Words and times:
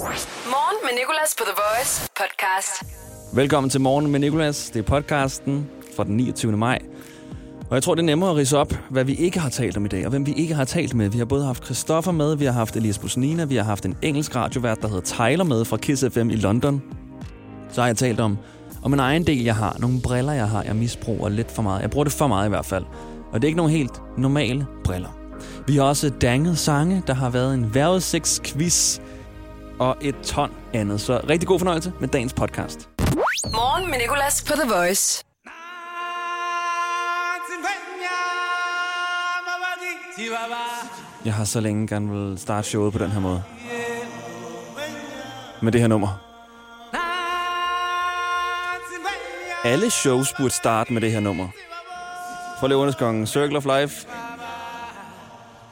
Morgen 0.00 0.76
med 0.82 0.98
Nicolas 0.98 1.34
på 1.38 1.44
The 1.44 1.54
Voice 1.62 2.10
podcast. 2.16 2.96
Velkommen 3.36 3.70
til 3.70 3.80
Morgen 3.80 4.10
med 4.10 4.20
Nicolas. 4.20 4.70
Det 4.70 4.78
er 4.78 4.82
podcasten 4.82 5.70
fra 5.96 6.04
den 6.04 6.16
29. 6.16 6.56
maj. 6.56 6.78
Og 7.68 7.74
jeg 7.74 7.82
tror, 7.82 7.94
det 7.94 8.02
er 8.02 8.06
nemmere 8.06 8.30
at 8.30 8.36
rise 8.36 8.58
op, 8.58 8.72
hvad 8.90 9.04
vi 9.04 9.14
ikke 9.14 9.40
har 9.40 9.50
talt 9.50 9.76
om 9.76 9.84
i 9.84 9.88
dag, 9.88 10.04
og 10.04 10.10
hvem 10.10 10.26
vi 10.26 10.32
ikke 10.32 10.54
har 10.54 10.64
talt 10.64 10.94
med. 10.94 11.08
Vi 11.08 11.18
har 11.18 11.24
både 11.24 11.44
haft 11.44 11.64
Christoffer 11.64 12.12
med, 12.12 12.36
vi 12.36 12.44
har 12.44 12.52
haft 12.52 12.76
Elias 12.76 12.98
Busnina, 12.98 13.44
vi 13.44 13.56
har 13.56 13.64
haft 13.64 13.84
en 13.86 13.96
engelsk 14.02 14.36
radiovært, 14.36 14.82
der 14.82 14.88
hedder 14.88 15.02
Tyler 15.02 15.44
med 15.44 15.64
fra 15.64 15.76
Kiss 15.76 16.04
FM 16.12 16.30
i 16.30 16.36
London. 16.36 16.82
Så 17.72 17.80
har 17.80 17.88
jeg 17.88 17.96
talt 17.96 18.20
om, 18.20 18.38
om 18.82 18.92
en 18.92 19.00
egen 19.00 19.26
del, 19.26 19.44
jeg 19.44 19.56
har. 19.56 19.76
Nogle 19.78 20.00
briller, 20.02 20.32
jeg 20.32 20.48
har, 20.48 20.62
jeg 20.62 20.76
misbruger 20.76 21.28
lidt 21.28 21.50
for 21.50 21.62
meget. 21.62 21.82
Jeg 21.82 21.90
bruger 21.90 22.04
det 22.04 22.12
for 22.12 22.26
meget 22.26 22.46
i 22.46 22.48
hvert 22.48 22.66
fald. 22.66 22.84
Og 23.32 23.42
det 23.42 23.44
er 23.44 23.48
ikke 23.48 23.56
nogle 23.56 23.72
helt 23.72 24.02
normale 24.18 24.66
briller. 24.84 25.16
Vi 25.66 25.76
har 25.76 25.82
også 25.82 26.08
danget 26.08 26.58
sange, 26.58 27.02
der 27.06 27.14
har 27.14 27.30
været 27.30 27.54
en 27.54 27.74
vejrudsigtsquiz 27.74 29.00
og 29.80 29.96
et 30.00 30.14
ton 30.22 30.50
andet. 30.74 31.00
Så 31.00 31.20
rigtig 31.28 31.48
god 31.48 31.58
fornøjelse 31.58 31.92
med 32.00 32.08
dagens 32.08 32.32
podcast. 32.32 32.88
Morgen 33.44 33.90
med 33.90 33.98
Nicolas 33.98 34.44
på 34.44 34.52
The 34.52 34.74
Voice. 34.74 35.24
Jeg 41.24 41.34
har 41.34 41.44
så 41.44 41.60
længe 41.60 41.86
gerne 41.86 42.10
vil 42.10 42.38
starte 42.38 42.68
showet 42.68 42.92
på 42.92 42.98
den 42.98 43.10
her 43.10 43.20
måde. 43.20 43.42
Med 45.62 45.72
det 45.72 45.80
her 45.80 45.88
nummer. 45.88 46.08
Alle 49.64 49.90
shows 49.90 50.34
burde 50.38 50.50
starte 50.50 50.92
med 50.92 51.00
det 51.00 51.12
her 51.12 51.20
nummer. 51.20 51.48
For 52.60 52.68
Løvernes 52.68 53.30
Circle 53.30 53.56
of 53.56 53.64
Life. 53.64 54.06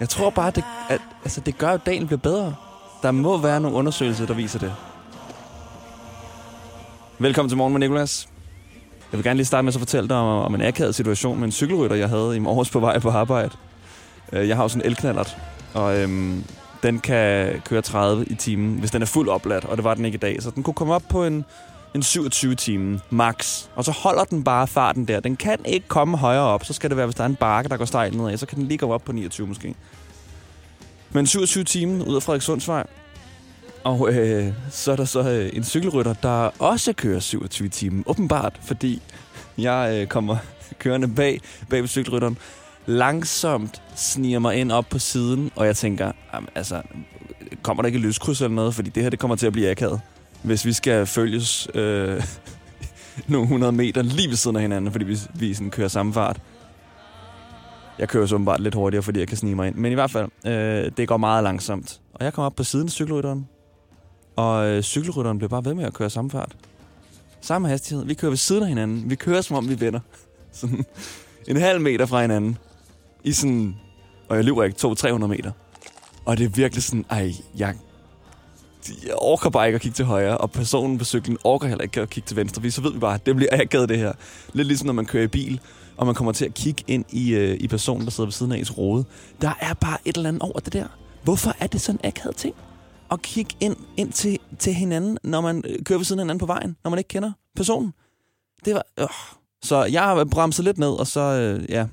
Jeg 0.00 0.08
tror 0.08 0.30
bare, 0.30 0.50
det, 0.50 0.64
at, 0.88 1.00
altså, 1.22 1.40
det 1.40 1.58
gør, 1.58 1.70
at 1.70 1.86
dagen 1.86 2.06
bliver 2.06 2.20
bedre. 2.20 2.54
Der 3.02 3.10
må 3.10 3.38
være 3.38 3.60
nogle 3.60 3.76
undersøgelser, 3.76 4.26
der 4.26 4.34
viser 4.34 4.58
det. 4.58 4.74
Velkommen 7.18 7.50
til 7.50 7.56
Morgen 7.58 7.72
med 7.72 7.80
Nicolas. 7.80 8.28
Jeg 9.12 9.18
vil 9.18 9.24
gerne 9.24 9.36
lige 9.36 9.46
starte 9.46 9.64
med 9.64 9.74
at 9.74 9.78
fortælle 9.78 10.08
dig 10.08 10.16
om, 10.16 10.44
om 10.44 10.54
en 10.54 10.62
akavet 10.62 10.94
situation 10.94 11.38
med 11.38 11.44
en 11.44 11.52
cykelrytter, 11.52 11.96
jeg 11.96 12.08
havde 12.08 12.36
i 12.36 12.38
morges 12.38 12.70
på 12.70 12.80
vej 12.80 12.98
på 12.98 13.10
arbejde. 13.10 13.50
Øh, 14.32 14.48
jeg 14.48 14.56
har 14.56 14.64
jo 14.64 14.68
sådan 14.68 14.82
en 14.82 14.86
elknallert, 14.86 15.36
og 15.74 15.98
øhm, 15.98 16.44
den 16.82 16.98
kan 16.98 17.60
køre 17.64 17.82
30 17.82 18.24
i 18.24 18.34
timen, 18.34 18.78
hvis 18.78 18.90
den 18.90 19.02
er 19.02 19.06
fuld 19.06 19.28
opladt, 19.28 19.64
og 19.64 19.76
det 19.76 19.84
var 19.84 19.94
den 19.94 20.04
ikke 20.04 20.16
i 20.16 20.18
dag. 20.18 20.42
Så 20.42 20.50
den 20.50 20.62
kunne 20.62 20.74
komme 20.74 20.94
op 20.94 21.02
på 21.08 21.24
en, 21.24 21.44
en 21.94 22.02
27 22.02 22.54
timen 22.54 23.00
max, 23.10 23.64
og 23.74 23.84
så 23.84 23.92
holder 23.92 24.24
den 24.24 24.44
bare 24.44 24.66
farten 24.66 25.08
der. 25.08 25.20
Den 25.20 25.36
kan 25.36 25.58
ikke 25.64 25.88
komme 25.88 26.16
højere 26.16 26.42
op, 26.42 26.64
så 26.64 26.72
skal 26.72 26.90
det 26.90 26.96
være, 26.96 27.06
hvis 27.06 27.14
der 27.14 27.22
er 27.22 27.28
en 27.28 27.36
bakke, 27.36 27.70
der 27.70 27.76
går 27.76 27.84
stejlt 27.84 28.16
nedad, 28.16 28.36
så 28.36 28.46
kan 28.46 28.58
den 28.58 28.66
lige 28.68 28.78
komme 28.78 28.94
op 28.94 29.04
på 29.04 29.12
29 29.12 29.46
måske. 29.46 29.74
Men 31.12 31.26
27 31.26 31.64
timen 31.64 32.02
ud 32.02 32.16
af 32.16 32.22
Frederikssundsvej, 32.22 32.86
og 33.84 34.12
øh, 34.12 34.52
så 34.70 34.92
er 34.92 34.96
der 34.96 35.04
så 35.04 35.30
øh, 35.30 35.50
en 35.52 35.64
cykelrytter, 35.64 36.12
der 36.12 36.50
også 36.58 36.92
kører 36.92 37.20
27 37.20 37.68
timen, 37.68 38.04
åbenbart, 38.06 38.60
fordi 38.62 39.02
jeg 39.58 39.98
øh, 40.00 40.06
kommer 40.06 40.36
kørende 40.78 41.08
bag, 41.08 41.40
bag 41.70 41.80
ved 41.80 41.88
cykelrytteren, 41.88 42.38
langsomt 42.86 43.82
sniger 43.96 44.38
mig 44.38 44.56
ind 44.56 44.72
op 44.72 44.86
på 44.90 44.98
siden, 44.98 45.50
og 45.56 45.66
jeg 45.66 45.76
tænker, 45.76 46.12
jamen, 46.34 46.48
altså, 46.54 46.82
kommer 47.62 47.82
der 47.82 47.86
ikke 47.86 47.96
et 47.96 48.04
lyskryds 48.04 48.40
eller 48.40 48.54
noget? 48.54 48.74
Fordi 48.74 48.90
det 48.90 49.02
her, 49.02 49.10
det 49.10 49.18
kommer 49.18 49.36
til 49.36 49.46
at 49.46 49.52
blive 49.52 49.70
akavet. 49.70 50.00
Hvis 50.42 50.64
vi 50.64 50.72
skal 50.72 51.06
følges 51.06 51.68
øh, 51.74 52.22
nogle 53.28 53.46
hundrede 53.46 53.72
meter 53.72 54.02
lige 54.02 54.28
ved 54.28 54.36
siden 54.36 54.56
af 54.56 54.62
hinanden, 54.62 54.92
fordi 54.92 55.04
vi, 55.04 55.18
vi 55.34 55.54
sådan 55.54 55.70
kører 55.70 55.88
samme 55.88 56.12
fart. 56.12 56.40
Jeg 57.98 58.08
kører 58.08 58.26
så 58.26 58.34
åbenbart 58.34 58.60
lidt 58.60 58.74
hurtigere, 58.74 59.02
fordi 59.02 59.20
jeg 59.20 59.28
kan 59.28 59.36
snige 59.36 59.54
mig 59.54 59.68
ind. 59.68 59.74
Men 59.74 59.92
i 59.92 59.94
hvert 59.94 60.10
fald, 60.10 60.28
øh, 60.46 60.92
det 60.96 61.08
går 61.08 61.16
meget 61.16 61.44
langsomt. 61.44 62.00
Og 62.14 62.24
jeg 62.24 62.32
kom 62.32 62.44
op 62.44 62.56
på 62.56 62.64
siden 62.64 62.86
af 62.86 62.90
cykelrytteren, 62.90 63.48
og 64.36 64.66
øh, 64.66 64.82
cykelrytteren 64.82 65.38
blev 65.38 65.50
bare 65.50 65.64
ved 65.64 65.74
med 65.74 65.84
at 65.84 65.94
køre 65.94 66.10
samme 66.10 66.30
fart. 66.30 66.56
Samme 67.40 67.68
hastighed. 67.68 68.04
Vi 68.04 68.14
kører 68.14 68.30
ved 68.30 68.36
siden 68.36 68.62
af 68.62 68.68
hinanden. 68.68 69.10
Vi 69.10 69.14
kører, 69.14 69.40
som 69.40 69.56
om 69.56 69.68
vi 69.68 69.72
er 69.72 69.78
venner. 69.78 70.00
Sådan 70.52 70.84
en 71.48 71.56
halv 71.56 71.80
meter 71.80 72.06
fra 72.06 72.20
hinanden. 72.20 72.58
I 73.24 73.32
sådan, 73.32 73.76
og 74.28 74.36
jeg 74.36 74.44
løber 74.44 74.64
ikke, 74.64 74.86
200-300 74.86 75.26
meter. 75.26 75.52
Og 76.24 76.38
det 76.38 76.44
er 76.44 76.48
virkelig 76.48 76.82
sådan, 76.82 77.04
ej, 77.10 77.32
jeg, 77.56 77.74
jeg 79.06 79.14
orker 79.16 79.50
bare 79.50 79.66
ikke 79.66 79.76
at 79.76 79.82
kigge 79.82 79.94
til 79.94 80.04
højre, 80.04 80.38
og 80.38 80.50
personen 80.50 80.98
på 80.98 81.04
cyklen 81.04 81.38
orker 81.44 81.68
heller 81.68 81.82
ikke 81.82 82.00
at 82.00 82.10
kigge 82.10 82.26
til 82.26 82.36
venstre, 82.36 82.54
fordi 82.54 82.70
så 82.70 82.80
ved 82.80 82.92
vi 82.92 82.98
bare, 82.98 83.14
at 83.14 83.26
det 83.26 83.36
bliver 83.36 83.52
akavet 83.60 83.88
det 83.88 83.98
her. 83.98 84.12
Lidt 84.52 84.68
ligesom 84.68 84.86
når 84.86 84.92
man 84.92 85.06
kører 85.06 85.24
i 85.24 85.28
bil, 85.28 85.60
og 85.96 86.06
man 86.06 86.14
kommer 86.14 86.32
til 86.32 86.44
at 86.44 86.54
kigge 86.54 86.84
ind 86.86 87.04
i, 87.10 87.34
øh, 87.34 87.56
i 87.60 87.68
personen, 87.68 88.04
der 88.04 88.10
sidder 88.10 88.26
ved 88.26 88.32
siden 88.32 88.52
af 88.52 88.56
ens 88.56 88.78
rode. 88.78 89.04
Der 89.40 89.52
er 89.60 89.74
bare 89.74 89.98
et 90.04 90.16
eller 90.16 90.28
andet 90.28 90.42
over 90.42 90.60
det 90.60 90.72
der. 90.72 90.86
Hvorfor 91.22 91.54
er 91.60 91.66
det 91.66 91.80
sådan 91.80 92.00
en 92.04 92.08
akavet 92.08 92.36
ting? 92.36 92.54
At 93.10 93.22
kigge 93.22 93.54
ind, 93.60 93.76
ind 93.96 94.12
til, 94.12 94.38
til 94.58 94.74
hinanden, 94.74 95.18
når 95.22 95.40
man 95.40 95.64
øh, 95.68 95.84
kører 95.84 95.98
ved 95.98 96.04
siden 96.04 96.18
af 96.20 96.24
hinanden 96.24 96.40
på 96.40 96.46
vejen, 96.46 96.76
når 96.84 96.90
man 96.90 96.98
ikke 96.98 97.08
kender 97.08 97.32
personen. 97.56 97.92
Det 98.64 98.74
var... 98.74 98.82
Øh. 98.98 99.08
Så 99.62 99.84
jeg 99.84 100.02
har 100.02 100.24
bremset 100.24 100.64
lidt 100.64 100.78
ned, 100.78 100.90
og 100.90 101.06
så, 101.06 101.20
øh, 101.20 101.70
ja, 101.70 101.86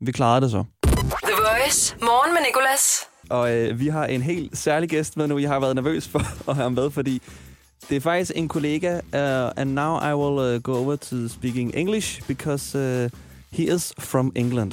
vi 0.00 0.12
klarede 0.12 0.40
det 0.40 0.50
så. 0.50 0.64
The 0.84 1.32
Voice. 1.36 1.96
Morgen 2.00 2.34
med 2.34 2.40
Nicolas. 2.42 3.09
Og 3.30 3.52
øh, 3.52 3.80
vi 3.80 3.88
har 3.88 4.06
en 4.06 4.22
helt 4.22 4.58
særlig 4.58 4.88
gæst 4.88 5.16
med 5.16 5.26
nu. 5.26 5.38
Jeg 5.38 5.50
har 5.50 5.60
været 5.60 5.74
nervøs 5.74 6.08
for 6.08 6.18
at 6.50 6.54
have 6.54 6.62
ham 6.62 6.72
med, 6.72 6.90
fordi 6.90 7.22
det 7.88 7.96
er 7.96 8.00
faktisk 8.00 8.32
en 8.34 8.48
kollega, 8.48 8.94
uh, 8.94 9.52
and 9.56 9.70
now 9.70 9.98
I 9.98 10.14
will 10.14 10.54
uh, 10.54 10.62
go 10.62 10.76
over 10.76 10.96
to 10.96 11.28
speaking 11.28 11.76
English, 11.76 12.22
because 12.28 12.78
uh, 12.78 13.10
he 13.52 13.74
is 13.74 13.92
from 13.98 14.32
England. 14.34 14.72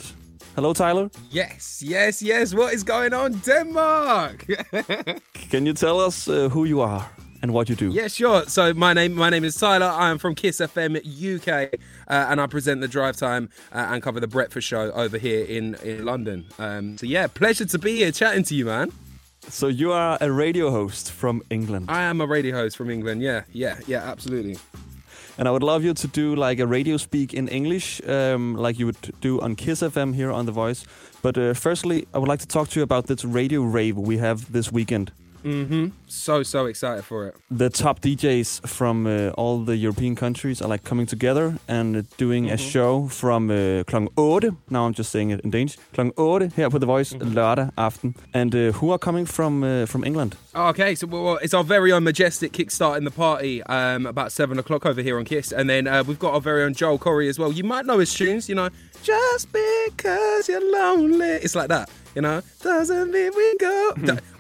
Hello, 0.56 0.74
Tyler. 0.74 1.10
Yes, 1.36 1.84
yes, 1.86 2.20
yes. 2.20 2.56
What 2.56 2.74
is 2.74 2.84
going 2.84 3.14
on, 3.14 3.42
Denmark? 3.46 4.46
Can 5.52 5.68
you 5.68 5.74
tell 5.74 6.00
us 6.08 6.28
uh, 6.28 6.50
who 6.50 6.66
you 6.66 6.82
are 6.82 7.17
and 7.42 7.54
what 7.54 7.70
you 7.70 7.76
do? 7.76 7.90
yeah, 7.90 8.08
sure. 8.08 8.44
So 8.46 8.74
my 8.74 8.94
name, 8.94 9.14
my 9.14 9.30
name 9.30 9.44
is 9.44 9.56
Tyler. 9.56 9.88
I 9.88 10.10
am 10.10 10.18
from 10.18 10.36
Kiss 10.36 10.60
FM 10.60 10.98
UK, 10.98 11.80
uh, 12.08 12.28
and 12.30 12.42
I 12.42 12.48
present 12.48 12.82
the 12.82 12.88
Drive 12.88 13.18
Time 13.18 13.50
uh, 13.72 13.88
and 13.90 14.02
cover 14.02 14.20
the 14.20 14.28
Breakfast 14.28 14.68
Show 14.68 14.92
over 14.92 15.18
here 15.18 15.46
in 15.46 15.76
in 15.76 16.06
London. 16.06 16.46
Um, 16.60 16.98
so 16.98 17.06
yeah, 17.06 17.28
pleasure 17.28 17.66
to 17.66 17.80
be 17.80 17.98
here 17.98 18.12
chatting 18.12 18.44
to 18.44 18.56
you, 18.56 18.66
man. 18.66 18.92
So 19.50 19.68
you 19.68 19.92
are 19.94 20.18
a 20.20 20.32
radio 20.32 20.72
host 20.72 21.12
from 21.12 21.42
England. 21.50 21.90
I 21.90 22.02
am 22.04 22.20
a 22.20 22.26
radio 22.26 22.56
host 22.56 22.76
from 22.76 22.90
England. 22.90 23.22
Yeah, 23.22 23.44
yeah, 23.54 23.80
yeah, 23.88 24.04
absolutely. 24.04 24.58
And 25.38 25.48
I 25.48 25.52
would 25.52 25.64
love 25.64 25.84
you 25.84 25.94
to 25.94 26.08
do 26.08 26.36
like 26.36 26.60
a 26.60 26.66
radio 26.66 26.98
speak 26.98 27.34
in 27.34 27.48
English, 27.48 28.02
um, 28.08 28.56
like 28.56 28.80
you 28.80 28.88
would 28.88 29.14
do 29.22 29.40
on 29.40 29.56
Kiss 29.56 29.82
FM 29.82 30.16
here 30.16 30.32
on 30.32 30.48
The 30.48 30.52
Voice. 30.52 30.84
But 31.22 31.38
uh, 31.38 31.54
firstly, 31.54 32.08
I 32.14 32.18
would 32.18 32.28
like 32.28 32.40
to 32.40 32.48
talk 32.48 32.70
to 32.70 32.80
you 32.80 32.84
about 32.84 33.06
this 33.06 33.24
radio 33.24 33.62
rave 33.62 33.98
we 33.98 34.18
have 34.18 34.52
this 34.52 34.72
weekend. 34.72 35.12
Mm-hmm. 35.44 35.88
So 36.08 36.44
so 36.44 36.66
excited 36.66 37.04
for 37.04 37.28
it. 37.28 37.36
The 37.52 37.70
top 37.70 38.02
DJs 38.02 38.68
from 38.68 39.08
uh, 39.08 39.30
all 39.38 39.66
the 39.66 39.76
European 39.76 40.16
countries 40.16 40.62
are 40.62 40.68
like 40.68 40.84
coming 40.84 41.06
together 41.06 41.54
and 41.68 42.06
doing 42.18 42.50
a 42.50 42.58
show 42.58 43.08
from 43.08 43.50
uh, 43.50 43.84
klokken 43.84 44.08
8. 44.18 44.54
Now 44.70 44.86
I'm 44.86 44.94
just 44.94 45.12
saying 45.12 45.32
it 45.32 45.42
in 45.42 45.52
Danish. 45.52 45.78
Klokken 45.94 46.14
8 46.18 46.54
her 46.54 46.70
på 46.70 46.80
The 46.80 46.86
Voice 46.86 47.16
lørdag 47.20 47.70
aften. 47.78 48.16
And 48.34 48.56
uh, 48.56 48.72
who 48.72 48.92
are 48.92 48.98
coming 48.98 49.28
from 49.28 49.64
uh, 49.64 49.86
from 49.86 50.04
England? 50.04 50.36
Okay, 50.56 50.96
so 50.96 51.08
well, 51.08 51.24
well, 51.24 51.40
it's 51.42 51.54
our 51.54 51.64
very 51.64 51.92
own 51.92 52.04
Majestic 52.04 52.52
kickstart 52.52 52.98
in 52.98 53.04
the 53.04 53.12
party 53.12 53.62
um, 53.64 54.06
about 54.08 54.32
seven 54.32 54.58
o'clock 54.58 54.86
over 54.86 55.04
here 55.04 55.20
on 55.20 55.26
Kiss, 55.26 55.52
and 55.52 55.70
then 55.70 55.88
uh, 55.88 56.04
we've 56.04 56.20
got 56.20 56.34
our 56.34 56.42
very 56.42 56.64
own 56.64 56.74
Joel 56.74 56.98
Corey 56.98 57.30
as 57.30 57.38
well. 57.38 57.52
You 57.52 57.64
might 57.64 57.86
know 57.86 58.00
his 58.00 58.14
tunes, 58.14 58.50
you 58.50 58.56
know, 58.56 58.70
just 59.04 59.48
because 59.54 60.50
you're 60.50 60.72
lonely. 60.72 61.40
It's 61.44 61.56
like 61.56 61.70
that, 61.70 61.90
you 62.18 62.22
know. 62.22 62.42
Doesn't 62.64 63.12
mean 63.12 63.32
we 63.36 63.58
go. 63.58 63.94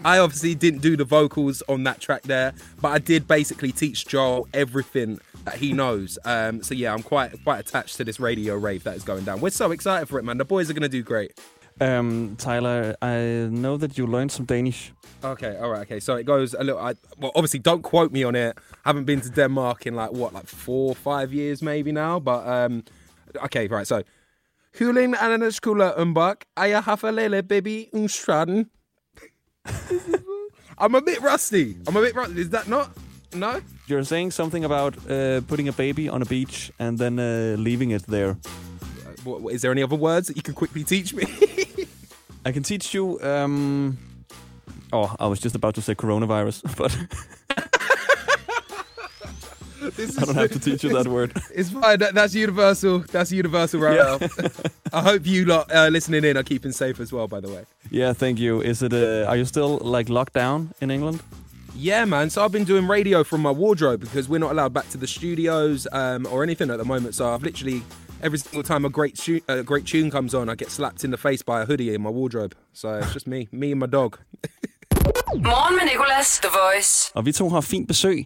I 0.04 0.18
obviously 0.18 0.56
didn't 0.56 0.80
do 0.80 0.98
the 0.98 1.04
vocals 1.04 1.62
on 1.70 1.84
that 1.84 2.02
track 2.02 2.24
there, 2.24 2.54
but 2.82 2.88
I 2.88 2.98
did 2.98 3.28
basically 3.28 3.72
teach 3.72 4.08
Joel 4.08 4.48
everything 4.52 5.20
that 5.46 5.58
he 5.58 5.74
knows. 5.74 6.18
Um, 6.26 6.64
so 6.64 6.74
yeah, 6.74 6.92
I'm 6.92 7.04
quite 7.04 7.44
quite 7.44 7.60
attached 7.60 7.98
to 7.98 8.04
this 8.04 8.20
radio 8.20 8.56
rave 8.56 8.84
that 8.86 8.96
is 8.96 9.04
going 9.04 9.26
down. 9.26 9.42
We're 9.42 9.52
so 9.52 9.70
excited 9.70 10.10
for 10.10 10.18
it, 10.18 10.24
man. 10.24 10.40
The 10.40 10.46
boys 10.46 10.72
are 10.72 10.74
gonna 10.74 10.90
do 10.90 11.04
great. 11.04 11.40
Um, 11.80 12.36
Tyler, 12.40 12.96
I 13.00 13.48
know 13.52 13.78
that 13.78 13.96
you 13.96 14.08
learned 14.08 14.32
some 14.32 14.46
Danish. 14.46 14.92
Okay, 15.24 15.56
all 15.58 15.70
right, 15.70 15.82
okay. 15.82 16.00
So 16.00 16.16
it 16.16 16.24
goes 16.24 16.56
a 16.56 16.64
little. 16.64 16.82
I, 16.82 16.96
well, 17.20 17.32
obviously, 17.36 17.59
don't 17.59 17.84
quote 17.84 18.12
me 18.12 18.24
on 18.24 18.34
it. 18.34 18.58
I 18.85 18.90
haven't 18.90 19.06
been 19.06 19.22
to 19.22 19.30
Denmark 19.30 19.85
in 19.85 19.94
like 19.94 20.12
what, 20.14 20.34
like 20.34 20.47
four, 20.47 20.96
five 20.96 21.32
years 21.32 21.62
maybe 21.62 21.91
now. 21.91 22.20
But 22.20 22.47
um, 22.47 22.85
okay, 23.46 23.68
right. 23.68 23.85
So, 23.85 24.02
Huling 24.78 25.16
Ananaskula 25.16 25.97
Umbak, 25.97 26.44
Aya 26.56 26.82
Hafalele 26.82 27.47
Baby 27.47 27.90
Unstraden. 27.94 28.68
I'm 30.78 30.94
a 30.96 31.02
bit 31.02 31.20
rusty. 31.22 31.76
I'm 31.88 31.96
a 31.97 32.02
bit 32.02 32.16
rusty. 32.16 32.41
Is 32.41 32.50
that 32.52 32.68
not? 32.68 32.91
No. 33.34 33.59
You're 33.88 34.03
saying 34.03 34.32
something 34.32 34.64
about 34.64 34.96
uh, 35.09 35.41
putting 35.47 35.68
a 35.68 35.72
baby 35.74 36.08
on 36.09 36.22
a 36.22 36.26
beach 36.26 36.72
and 36.79 36.97
then 37.00 37.18
uh, 37.20 37.56
leaving 37.58 37.91
it 37.91 38.03
there. 38.08 38.38
What, 39.24 39.41
what- 39.41 39.53
is 39.56 39.62
there 39.64 39.72
any 39.72 39.82
other 39.84 39.96
words 39.96 40.28
that 40.28 40.38
you 40.38 40.44
can 40.44 40.53
quickly 40.53 40.84
teach 40.84 41.14
me? 41.14 41.23
I 42.46 42.52
can 42.52 42.64
teach 42.64 42.94
you. 42.94 43.20
Um, 43.22 43.97
oh, 44.94 45.14
I 45.20 45.26
was 45.28 45.40
just 45.40 45.56
about 45.56 45.73
to 45.76 45.82
say 45.82 45.96
coronavirus, 45.96 46.78
but 46.78 46.96
This 49.97 50.17
I 50.17 50.26
don't 50.26 50.35
have 50.35 50.52
to 50.52 50.59
teach 50.72 50.84
you 50.84 50.94
that 50.94 51.08
word. 51.08 51.32
It's 51.53 51.70
fine. 51.70 51.99
That, 51.99 52.14
that's 52.14 52.34
universal. 52.35 52.99
That's 53.11 53.32
universal 53.32 53.79
right 53.82 53.96
Yeah. 53.97 54.17
now. 54.22 54.49
I 54.94 55.02
hope 55.02 55.26
you 55.26 55.46
lot 55.46 55.72
uh, 55.76 55.90
listening 55.91 56.23
in 56.23 56.38
are 56.38 56.44
keeping 56.44 56.72
safe 56.72 56.99
as 57.02 57.11
well. 57.11 57.28
By 57.28 57.40
the 57.41 57.49
way. 57.49 57.64
Yeah, 57.91 58.14
thank 58.14 58.40
you. 58.40 58.61
Is 58.61 58.82
it? 58.82 58.94
Uh, 58.94 59.26
are 59.29 59.38
you 59.38 59.46
still 59.46 59.78
like 59.96 60.09
locked 60.09 60.34
down 60.34 60.70
in 60.82 60.91
England? 60.91 61.20
Yeah, 61.76 62.05
man. 62.05 62.29
So 62.29 62.41
I've 62.46 62.52
been 62.52 62.66
doing 62.66 62.88
radio 62.88 63.23
from 63.23 63.41
my 63.41 63.52
wardrobe 63.52 63.99
because 64.02 64.29
we're 64.29 64.40
not 64.40 64.52
allowed 64.52 64.73
back 64.73 64.90
to 64.90 64.97
the 64.97 65.08
studios 65.08 65.88
um, 65.91 66.26
or 66.32 66.44
anything 66.44 66.72
at 66.72 66.78
the 66.78 66.85
moment. 66.85 67.14
So 67.16 67.23
I've 67.34 67.44
literally 67.44 67.82
every 68.23 68.38
single 68.40 68.64
time 68.64 68.85
a 68.85 68.90
great 68.90 69.16
tu- 69.16 69.41
a 69.47 69.61
great 69.64 69.85
tune 69.85 70.09
comes 70.11 70.34
on, 70.34 70.49
I 70.49 70.55
get 70.55 70.72
slapped 70.72 71.03
in 71.03 71.11
the 71.11 71.17
face 71.17 71.44
by 71.46 71.61
a 71.61 71.66
hoodie 71.66 71.94
in 71.94 72.02
my 72.02 72.09
wardrobe. 72.09 72.53
So 72.73 72.96
it's 72.97 73.14
just 73.14 73.28
me, 73.28 73.47
me 73.52 73.72
and 73.72 73.79
my 73.79 73.88
dog. 73.88 74.17
Morgen 75.35 75.76
med 75.76 75.85
Nicolas, 75.85 76.40
The 76.40 76.47
Voice. 76.49 77.11
Og 77.16 77.26
vi 77.26 77.32
to 77.32 77.49
har 77.49 77.61
fint 77.61 77.88
besøg 77.88 78.26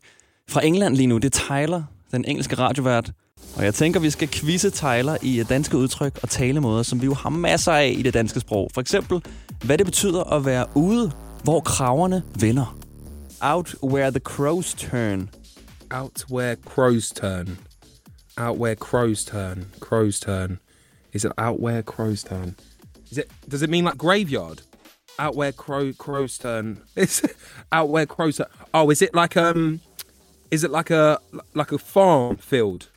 fra 0.52 0.66
England 0.66 0.96
lige 0.96 1.08
nu. 1.08 1.18
Det 1.18 1.36
er 1.36 1.40
Tyler, 1.40 1.84
den 2.12 2.26
engelske 2.26 2.56
radiovært. 2.56 3.12
Og 3.56 3.64
jeg 3.64 3.74
tænker, 3.74 4.00
vi 4.00 4.10
skal 4.10 4.28
quizze 4.28 4.70
Tyler 4.70 5.18
i 5.22 5.40
øh, 5.40 5.50
danske 5.50 5.78
udtryk 5.78 6.20
og 6.24 6.30
talemåder, 6.30 6.84
som 6.84 7.02
vi 7.02 7.06
jo 7.06 7.14
har 7.14 7.30
masser 7.30 7.72
af 7.72 7.96
i 7.98 8.02
det 8.02 8.14
danske 8.14 8.40
sprog. 8.40 8.70
For 8.74 8.82
eksempel, 8.82 9.22
hvad 9.66 9.78
det 9.78 9.86
betyder 9.86 10.24
at 10.24 10.46
være 10.46 10.66
ude, 10.76 11.12
hvor 11.44 11.60
kraverne 11.60 12.24
vender. 12.40 12.78
Out 13.42 13.76
where 13.84 14.12
the 14.12 14.20
crows 14.20 14.74
turn. 14.74 15.30
Out 15.92 16.26
where 16.32 16.56
crows 16.66 17.10
turn. 17.10 17.58
Out 18.38 18.58
where 18.58 18.76
crows 18.76 19.26
turn. 19.26 19.66
Crows 19.80 20.20
turn. 20.20 20.60
Is 21.14 21.24
it 21.24 21.32
out 21.38 21.60
where 21.60 21.82
crows 21.82 22.24
turn? 22.24 22.56
Is 23.12 23.18
it? 23.18 23.26
Does 23.52 23.62
it 23.62 23.70
mean 23.70 23.84
like 23.84 23.98
graveyard? 23.98 24.62
Out 25.20 25.36
where 25.36 25.52
crow 25.52 25.94
crows 25.94 26.38
turn. 26.38 26.78
It's 26.96 27.22
out 27.72 27.90
where 27.90 28.06
crows 28.06 28.38
turn. 28.38 28.48
Oh, 28.74 28.92
is 28.92 29.02
it 29.02 29.14
like 29.14 29.38
um? 29.38 29.80
Is 30.52 30.64
it 30.64 30.72
like 30.72 30.90
a 30.90 31.20
like 31.54 31.72
a 31.72 31.78
farm 31.78 32.36
field 32.38 32.90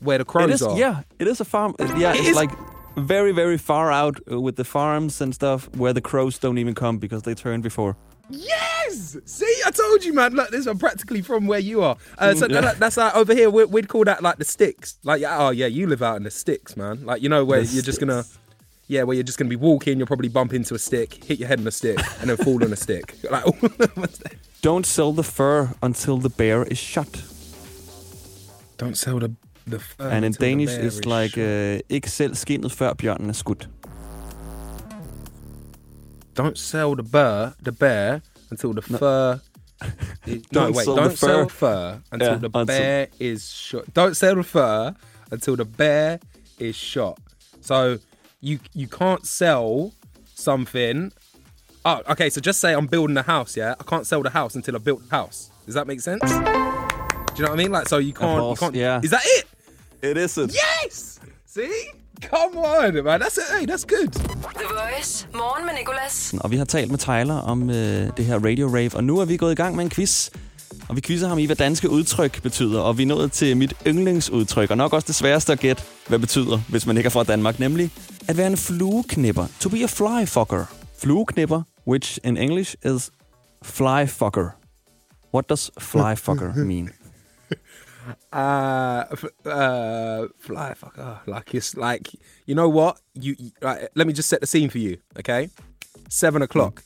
where 0.00 0.18
the 0.18 0.24
crows 0.24 0.50
It 0.50 0.54
is, 0.54 0.62
are? 0.62 0.78
yeah, 0.78 1.02
it 1.18 1.26
is 1.26 1.40
a 1.40 1.44
farm. 1.44 1.74
Yeah, 1.96 2.12
It 2.14 2.20
it's 2.20 2.28
is- 2.28 2.36
like 2.36 2.50
very, 2.96 3.32
very 3.32 3.56
far 3.58 3.90
out 3.92 4.18
uh, 4.30 4.40
with 4.40 4.56
the 4.56 4.64
farms 4.64 5.20
and 5.20 5.34
stuff 5.34 5.68
where 5.76 5.92
the 5.92 6.00
crows 6.00 6.38
don't 6.38 6.58
even 6.58 6.74
come 6.74 6.98
because 6.98 7.22
they 7.22 7.34
turned 7.34 7.62
before. 7.62 7.96
Yes. 8.28 9.16
See, 9.24 9.62
I 9.66 9.70
told 9.70 10.04
you, 10.04 10.12
man. 10.12 10.34
Look, 10.34 10.50
this 10.50 10.66
is 10.66 10.78
practically 10.78 11.22
from 11.22 11.46
where 11.46 11.58
you 11.58 11.82
are. 11.82 11.96
Uh, 12.18 12.34
so 12.34 12.46
yeah. 12.46 12.60
that- 12.60 12.78
that's 12.78 12.96
like 12.96 13.14
over 13.16 13.34
here. 13.34 13.48
we 13.50 13.64
we'd 13.64 13.88
call 13.88 14.04
that 14.04 14.22
like 14.22 14.36
the 14.38 14.44
sticks. 14.44 14.98
Like, 15.04 15.22
oh 15.26 15.50
yeah, 15.50 15.66
you 15.66 15.86
live 15.86 16.02
out 16.02 16.16
in 16.16 16.24
the 16.24 16.30
sticks, 16.30 16.76
man. 16.76 17.04
Like, 17.04 17.22
you 17.22 17.28
know 17.28 17.44
where 17.44 17.62
The 17.62 17.72
you're 17.74 17.82
just 17.82 18.00
gonna, 18.00 18.22
sticks. 18.24 18.38
Yeah, 18.94 19.02
where 19.06 19.14
you're 19.16 19.28
just 19.30 19.38
gonna 19.38 19.48
be 19.58 19.62
walking. 19.70 19.94
You'll 19.98 20.06
probably 20.14 20.28
bump 20.38 20.52
into 20.58 20.74
a 20.74 20.78
stick, 20.78 21.08
hit 21.28 21.38
your 21.40 21.48
head 21.48 21.60
on 21.60 21.66
a 21.66 21.70
stick, 21.70 21.98
and 22.20 22.28
then 22.30 22.36
fall 22.44 22.62
on 22.64 22.72
a 22.72 22.76
stick. 22.86 23.06
Like. 23.30 23.44
Don't 24.68 24.84
sell 24.86 25.12
the 25.12 25.22
fur 25.22 25.60
until 25.82 26.16
the 26.18 26.28
bear 26.40 26.64
is 26.64 26.78
shot. 26.78 27.12
don't 28.76 28.96
sell 29.04 29.18
the 29.20 29.30
the. 29.66 29.78
Fur 29.78 30.08
And 30.14 30.18
in 30.18 30.24
until 30.24 30.40
the 30.40 30.46
Danish, 30.48 30.74
bear 30.76 30.86
it's 30.86 31.00
like 31.06 31.30
shot. 31.34 31.80
uh, 31.80 31.96
ikke 31.96 32.10
selv 32.10 32.34
skinnet 32.34 32.72
før 32.72 32.92
bjørnen 32.94 33.28
er 33.28 33.32
skudt. 33.32 33.68
don't 36.34 36.56
sell 36.58 36.94
the 36.96 37.02
bear, 37.02 37.52
the 37.64 37.72
bear 37.72 38.20
until 38.50 38.72
the 38.72 38.82
fur. 38.82 39.40
is- 40.26 40.42
no, 40.52 40.60
Don't 40.60 40.74
wait, 40.76 40.84
sell 40.84 40.94
the 40.94 41.00
don't 41.02 41.16
sell 41.18 41.48
fur. 41.48 41.48
fur 41.48 42.00
until 42.12 42.28
Yeah, 42.28 42.38
the 42.38 42.46
until- 42.46 42.66
bear 42.66 43.06
is 43.18 43.50
shot. 43.50 43.84
Don't 43.96 44.14
sell 44.16 44.34
the 44.36 44.42
fur 44.42 44.94
until 45.30 45.56
the 45.56 45.64
bear 45.64 46.18
is 46.58 46.76
shot. 46.76 47.18
So 47.60 47.98
you 48.40 48.58
you 48.74 48.86
can't 48.88 49.26
sell 49.26 49.92
something. 50.34 51.12
Oh, 51.84 52.02
okay. 52.10 52.30
So 52.30 52.40
just 52.40 52.60
say 52.60 52.74
I'm 52.74 52.86
building 52.86 53.16
a 53.16 53.22
house. 53.22 53.56
Yeah, 53.56 53.74
I 53.80 53.84
can't 53.84 54.06
sell 54.06 54.22
the 54.22 54.30
house 54.30 54.54
until 54.54 54.76
I 54.76 54.78
built 54.78 55.08
the 55.08 55.16
house. 55.16 55.50
Does 55.66 55.74
that 55.74 55.86
make 55.86 56.00
sense? 56.00 56.20
Do 56.22 56.36
you 56.36 57.44
know 57.44 57.50
what 57.50 57.50
I 57.50 57.56
mean? 57.56 57.72
Like, 57.72 57.88
so 57.88 57.98
you 57.98 58.12
can't. 58.12 58.50
You 58.50 58.56
can't 58.56 58.74
yeah. 58.74 59.00
Is 59.02 59.10
that 59.10 59.22
it? 59.24 59.46
It 60.02 60.16
isn't. 60.16 60.52
Yes. 60.54 61.20
See? 61.46 61.90
Come 62.20 62.58
on, 62.58 63.02
man. 63.02 63.20
That's 63.20 63.38
it. 63.38 63.44
Hey, 63.50 63.66
that's 63.66 63.84
good. 63.84 64.12
The 64.12 64.66
Voice. 64.68 65.26
Morgen 65.34 65.66
med 65.66 65.74
Nicolas. 65.74 66.34
Og 66.40 66.50
vi 66.50 66.56
har 66.56 66.64
talt 66.64 66.90
med 66.90 66.98
Tyler 66.98 67.34
om 67.34 67.70
øh, 67.70 68.10
det 68.16 68.24
her 68.24 68.38
Radio 68.38 68.68
Rave, 68.68 68.90
og 68.94 69.04
nu 69.04 69.18
er 69.18 69.24
vi 69.24 69.36
gået 69.36 69.52
i 69.52 69.54
gang 69.54 69.76
med 69.76 69.84
en 69.84 69.90
quiz. 69.90 70.30
Og 70.90 70.96
vi 70.96 71.00
quizzer 71.00 71.28
ham 71.28 71.38
i, 71.38 71.46
hvad 71.46 71.56
danske 71.56 71.90
udtryk 71.90 72.42
betyder, 72.42 72.80
og 72.80 72.98
vi 72.98 73.02
er 73.02 73.06
nået 73.06 73.32
til 73.32 73.56
mit 73.56 73.74
yndlingsudtryk, 73.86 74.70
og 74.70 74.76
nok 74.76 74.92
også 74.92 75.06
det 75.06 75.14
sværeste 75.14 75.52
at 75.52 75.60
gætte, 75.60 75.82
hvad 76.08 76.18
betyder, 76.18 76.58
hvis 76.68 76.86
man 76.86 76.96
ikke 76.96 77.06
er 77.06 77.10
fra 77.10 77.24
Danmark, 77.24 77.58
nemlig 77.58 77.90
at 78.28 78.36
være 78.36 78.46
en 78.46 78.56
flueknipper. 78.56 79.46
To 79.60 79.68
be 79.68 79.82
a 79.82 79.86
fly 79.86 80.26
fucker. 80.26 80.64
Flueknipper, 80.98 81.62
which 81.86 82.18
in 82.24 82.36
English 82.36 82.74
is 82.84 83.10
fly 83.62 84.06
fucker. 84.06 84.56
What 85.34 85.48
does 85.48 85.70
fly 85.78 86.14
fucker 86.16 86.56
mean? 86.56 86.88
uh, 88.32 89.02
f- 89.12 89.24
uh, 89.46 90.28
fly 90.40 90.72
fucker. 90.76 91.22
Like 91.26 91.54
it's 91.54 91.90
like 91.90 92.14
you 92.48 92.54
know 92.54 92.68
what 92.68 92.96
you, 93.14 93.34
you 93.38 93.50
like, 93.62 93.88
let 93.94 94.06
me 94.06 94.12
just 94.12 94.28
set 94.28 94.40
the 94.40 94.46
scene 94.46 94.70
for 94.70 94.78
you. 94.78 94.96
Okay, 95.18 95.48
seven 96.08 96.42
o'clock. 96.42 96.82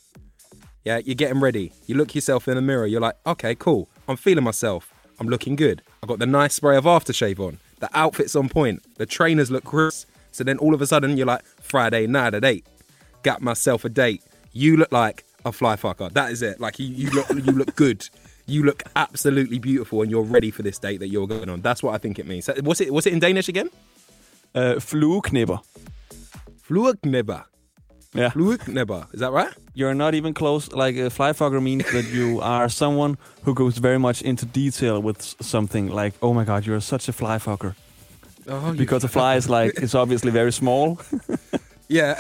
Yeah, 0.87 0.99
you're 1.07 1.15
getting 1.25 1.41
ready. 1.43 1.73
You 1.87 1.97
look 1.97 2.15
yourself 2.15 2.49
in 2.49 2.57
the 2.57 2.63
mirror. 2.63 2.87
You're 2.87 3.07
like, 3.07 3.17
okay, 3.27 3.55
cool. 3.55 3.89
I'm 4.09 4.17
feeling 4.17 4.45
myself. 4.45 4.93
I'm 5.19 5.29
looking 5.29 5.57
good. 5.57 5.83
I 6.03 6.07
got 6.07 6.19
the 6.19 6.27
nice 6.27 6.55
spray 6.55 6.77
of 6.77 6.85
aftershave 6.85 7.39
on. 7.39 7.59
The 7.81 7.89
outfit's 7.95 8.37
on 8.37 8.49
point. 8.49 8.83
The 8.97 9.07
trainers 9.07 9.51
look 9.51 9.65
crisp. 9.65 10.09
So 10.33 10.45
then 10.45 10.59
all 10.59 10.75
of 10.75 10.83
a 10.83 10.87
sudden 10.87 11.17
you're 11.17 11.27
like, 11.27 11.45
Friday 11.45 12.07
night 12.07 12.35
at 12.35 12.45
eight. 12.45 12.67
Got 13.23 13.41
myself 13.41 13.85
a 13.85 13.89
date. 13.89 14.23
You 14.53 14.77
look 14.77 14.93
like 14.93 15.25
a 15.45 15.53
fly 15.53 15.77
fucker. 15.77 16.13
That 16.13 16.33
is 16.33 16.43
it. 16.43 16.61
Like 16.61 16.79
you, 16.79 16.87
you 16.87 17.11
look, 17.11 17.29
you 17.31 17.53
look 17.53 17.75
good. 17.77 18.09
You 18.47 18.63
look 18.63 18.83
absolutely 18.95 19.59
beautiful, 19.59 20.03
and 20.03 20.11
you're 20.11 20.23
ready 20.23 20.51
for 20.51 20.63
this 20.63 20.79
date 20.79 21.01
that 21.01 21.09
you're 21.09 21.27
going 21.27 21.49
on. 21.49 21.63
That's 21.63 21.83
what 21.83 21.95
I 21.95 21.99
think 21.99 22.19
it 22.19 22.27
means. 22.27 22.51
What's 22.61 22.81
it? 22.83 22.93
What's 22.93 23.07
it 23.07 23.15
in 23.15 23.19
Danish 23.19 23.49
again? 23.49 23.71
Uh, 24.55 24.75
flueknipper. 24.75 25.63
Flueknibber. 26.69 27.45
Yeah. 28.15 28.31
Flueknibber. 28.31 29.07
Is 29.13 29.21
that 29.21 29.33
right? 29.33 29.53
You're 29.75 29.95
not 29.95 30.15
even 30.15 30.35
close. 30.35 30.71
Like 30.73 30.97
a 30.97 31.11
fly 31.11 31.33
fucker 31.33 31.61
means 31.61 31.85
that 31.93 32.05
you 32.13 32.41
are 32.57 32.69
someone 32.69 33.17
who 33.45 33.55
goes 33.55 33.79
very 33.79 33.99
much 33.99 34.23
into 34.23 34.47
detail 34.47 35.03
with 35.03 35.21
something. 35.41 35.89
Like, 35.89 36.15
oh 36.23 36.33
my 36.35 36.45
god, 36.45 36.65
you're 36.67 36.81
such 36.81 37.09
a 37.09 37.13
fly 37.13 37.39
fucker. 37.39 37.75
Oh, 38.47 38.73
Because 38.77 39.05
a 39.05 39.09
fly 39.19 39.37
is 39.37 39.49
like 39.49 39.73
it's 39.83 39.95
obviously 39.95 40.31
very 40.33 40.53
small. 40.53 40.99
Yeah. 41.89 42.15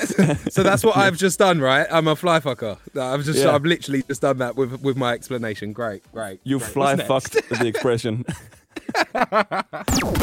so 0.50 0.62
that's 0.62 0.84
what 0.84 0.94
I've 0.96 1.16
just 1.16 1.38
done, 1.38 1.58
right? 1.58 1.86
I'm 1.90 2.06
a 2.06 2.14
fly 2.14 2.38
fucker. 2.40 2.76
I've 3.00 3.24
just 3.24 3.38
Yeah. 3.38 3.54
I've 3.54 3.64
literally 3.64 4.02
just 4.08 4.20
done 4.20 4.36
that 4.38 4.56
with 4.56 4.82
with 4.82 4.96
my 4.96 5.14
explanation. 5.14 5.72
Great, 5.72 6.02
great. 6.12 6.38
You 6.44 6.58
great. 6.58 6.70
fly 6.72 6.94
What's 6.94 7.08
next? 7.08 7.34
fucked 7.34 7.48
the 7.60 7.66
expression. 7.66 8.24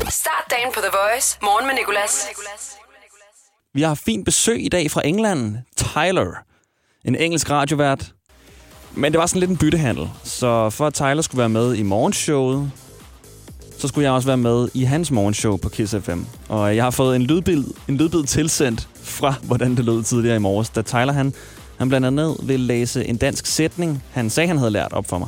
Start 0.09 0.49
dagen 0.49 0.71
på 0.73 0.81
The 0.81 0.91
Voice. 0.91 1.37
Morgen 1.41 1.65
med 1.67 1.75
Nicolas. 1.75 2.27
Vi 3.73 3.81
har 3.81 3.95
fint 3.95 4.25
besøg 4.25 4.65
i 4.65 4.69
dag 4.69 4.91
fra 4.91 5.07
England. 5.07 5.57
Tyler. 5.77 6.43
En 7.05 7.15
engelsk 7.15 7.49
radiovært. 7.49 8.13
Men 8.95 9.11
det 9.11 9.19
var 9.19 9.25
sådan 9.25 9.39
lidt 9.39 9.51
en 9.51 9.57
byttehandel. 9.57 10.09
Så 10.23 10.69
for 10.69 10.87
at 10.87 10.93
Tyler 10.93 11.21
skulle 11.21 11.39
være 11.39 11.49
med 11.49 11.75
i 11.75 11.81
morgenshowet, 11.81 12.71
så 13.77 13.87
skulle 13.87 14.05
jeg 14.05 14.13
også 14.13 14.27
være 14.27 14.37
med 14.37 14.69
i 14.73 14.83
hans 14.83 15.11
morgenshow 15.11 15.57
på 15.57 15.69
Kiss 15.69 15.95
FM. 16.01 16.19
Og 16.49 16.75
jeg 16.75 16.83
har 16.83 16.91
fået 16.91 17.15
en 17.15 17.21
lydbid, 17.21 17.63
en 17.87 17.97
lydbid 17.97 18.23
tilsendt 18.23 18.89
fra, 19.03 19.33
hvordan 19.43 19.75
det 19.75 19.85
lød 19.85 20.03
tidligere 20.03 20.35
i 20.35 20.39
morges, 20.39 20.69
da 20.69 20.81
Tyler 20.81 21.11
han, 21.11 21.33
han 21.77 21.89
blandt 21.89 22.07
andet 22.07 22.37
vil 22.43 22.59
læse 22.59 23.05
en 23.05 23.17
dansk 23.17 23.45
sætning, 23.45 24.03
han 24.11 24.29
sagde, 24.29 24.47
han 24.47 24.57
havde 24.57 24.71
lært 24.71 24.93
op 24.93 25.07
for 25.07 25.17
mig. 25.17 25.27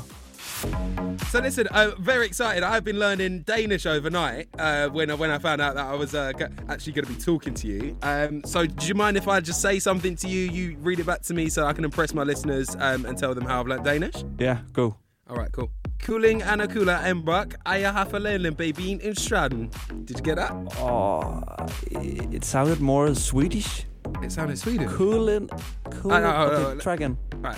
So 1.29 1.39
listen, 1.39 1.67
I'm 1.71 1.99
very 2.01 2.27
excited. 2.27 2.61
I've 2.63 2.83
been 2.83 2.99
learning 2.99 3.39
Danish 3.41 3.85
overnight 3.85 4.49
uh, 4.59 4.89
when 4.89 5.09
I, 5.09 5.15
when 5.15 5.31
I 5.31 5.39
found 5.39 5.61
out 5.61 5.73
that 5.75 5.85
I 5.85 5.95
was 5.95 6.13
uh, 6.13 6.31
actually 6.69 6.93
going 6.93 7.05
to 7.05 7.13
be 7.13 7.19
talking 7.19 7.55
to 7.55 7.67
you. 7.67 7.97
Um, 8.03 8.43
so 8.43 8.65
do 8.67 8.85
you 8.85 8.93
mind 8.93 9.17
if 9.17 9.27
I 9.27 9.39
just 9.39 9.61
say 9.61 9.79
something 9.79 10.15
to 10.17 10.27
you? 10.27 10.49
You 10.51 10.77
read 10.77 10.99
it 10.99 11.05
back 11.05 11.21
to 11.23 11.33
me 11.33 11.49
so 11.49 11.65
I 11.65 11.73
can 11.73 11.85
impress 11.85 12.13
my 12.13 12.23
listeners 12.23 12.75
um, 12.79 13.05
and 13.05 13.17
tell 13.17 13.33
them 13.33 13.45
how 13.45 13.61
I've 13.61 13.67
learnt 13.67 13.83
Danish. 13.83 14.23
Yeah, 14.37 14.59
go. 14.73 14.95
All 15.29 15.37
right, 15.37 15.51
cool. 15.51 15.71
Cooling 15.99 16.41
Anna 16.41 16.67
Kula 16.67 17.01
Embrock, 17.03 17.55
Aya 17.65 17.91
Hafalelen 17.93 18.45
in 18.45 19.13
Straden. 19.13 20.05
Did 20.05 20.17
you 20.17 20.23
get 20.23 20.35
that? 20.35 20.51
Oh, 20.77 21.41
it 21.89 22.43
sounded 22.43 22.81
more 22.81 23.15
Swedish. 23.15 23.85
It 24.23 24.31
sounded 24.31 24.57
Sweden. 24.57 24.87
Coolin. 24.89 25.49
Cool. 25.91 26.13
Ah, 26.13 26.19
no, 26.19 26.31
no, 26.31 26.45
no, 26.47 26.53
Okay, 26.53 26.73
no. 26.75 26.79
try 26.79 26.93
again. 26.93 27.17
Right. 27.37 27.57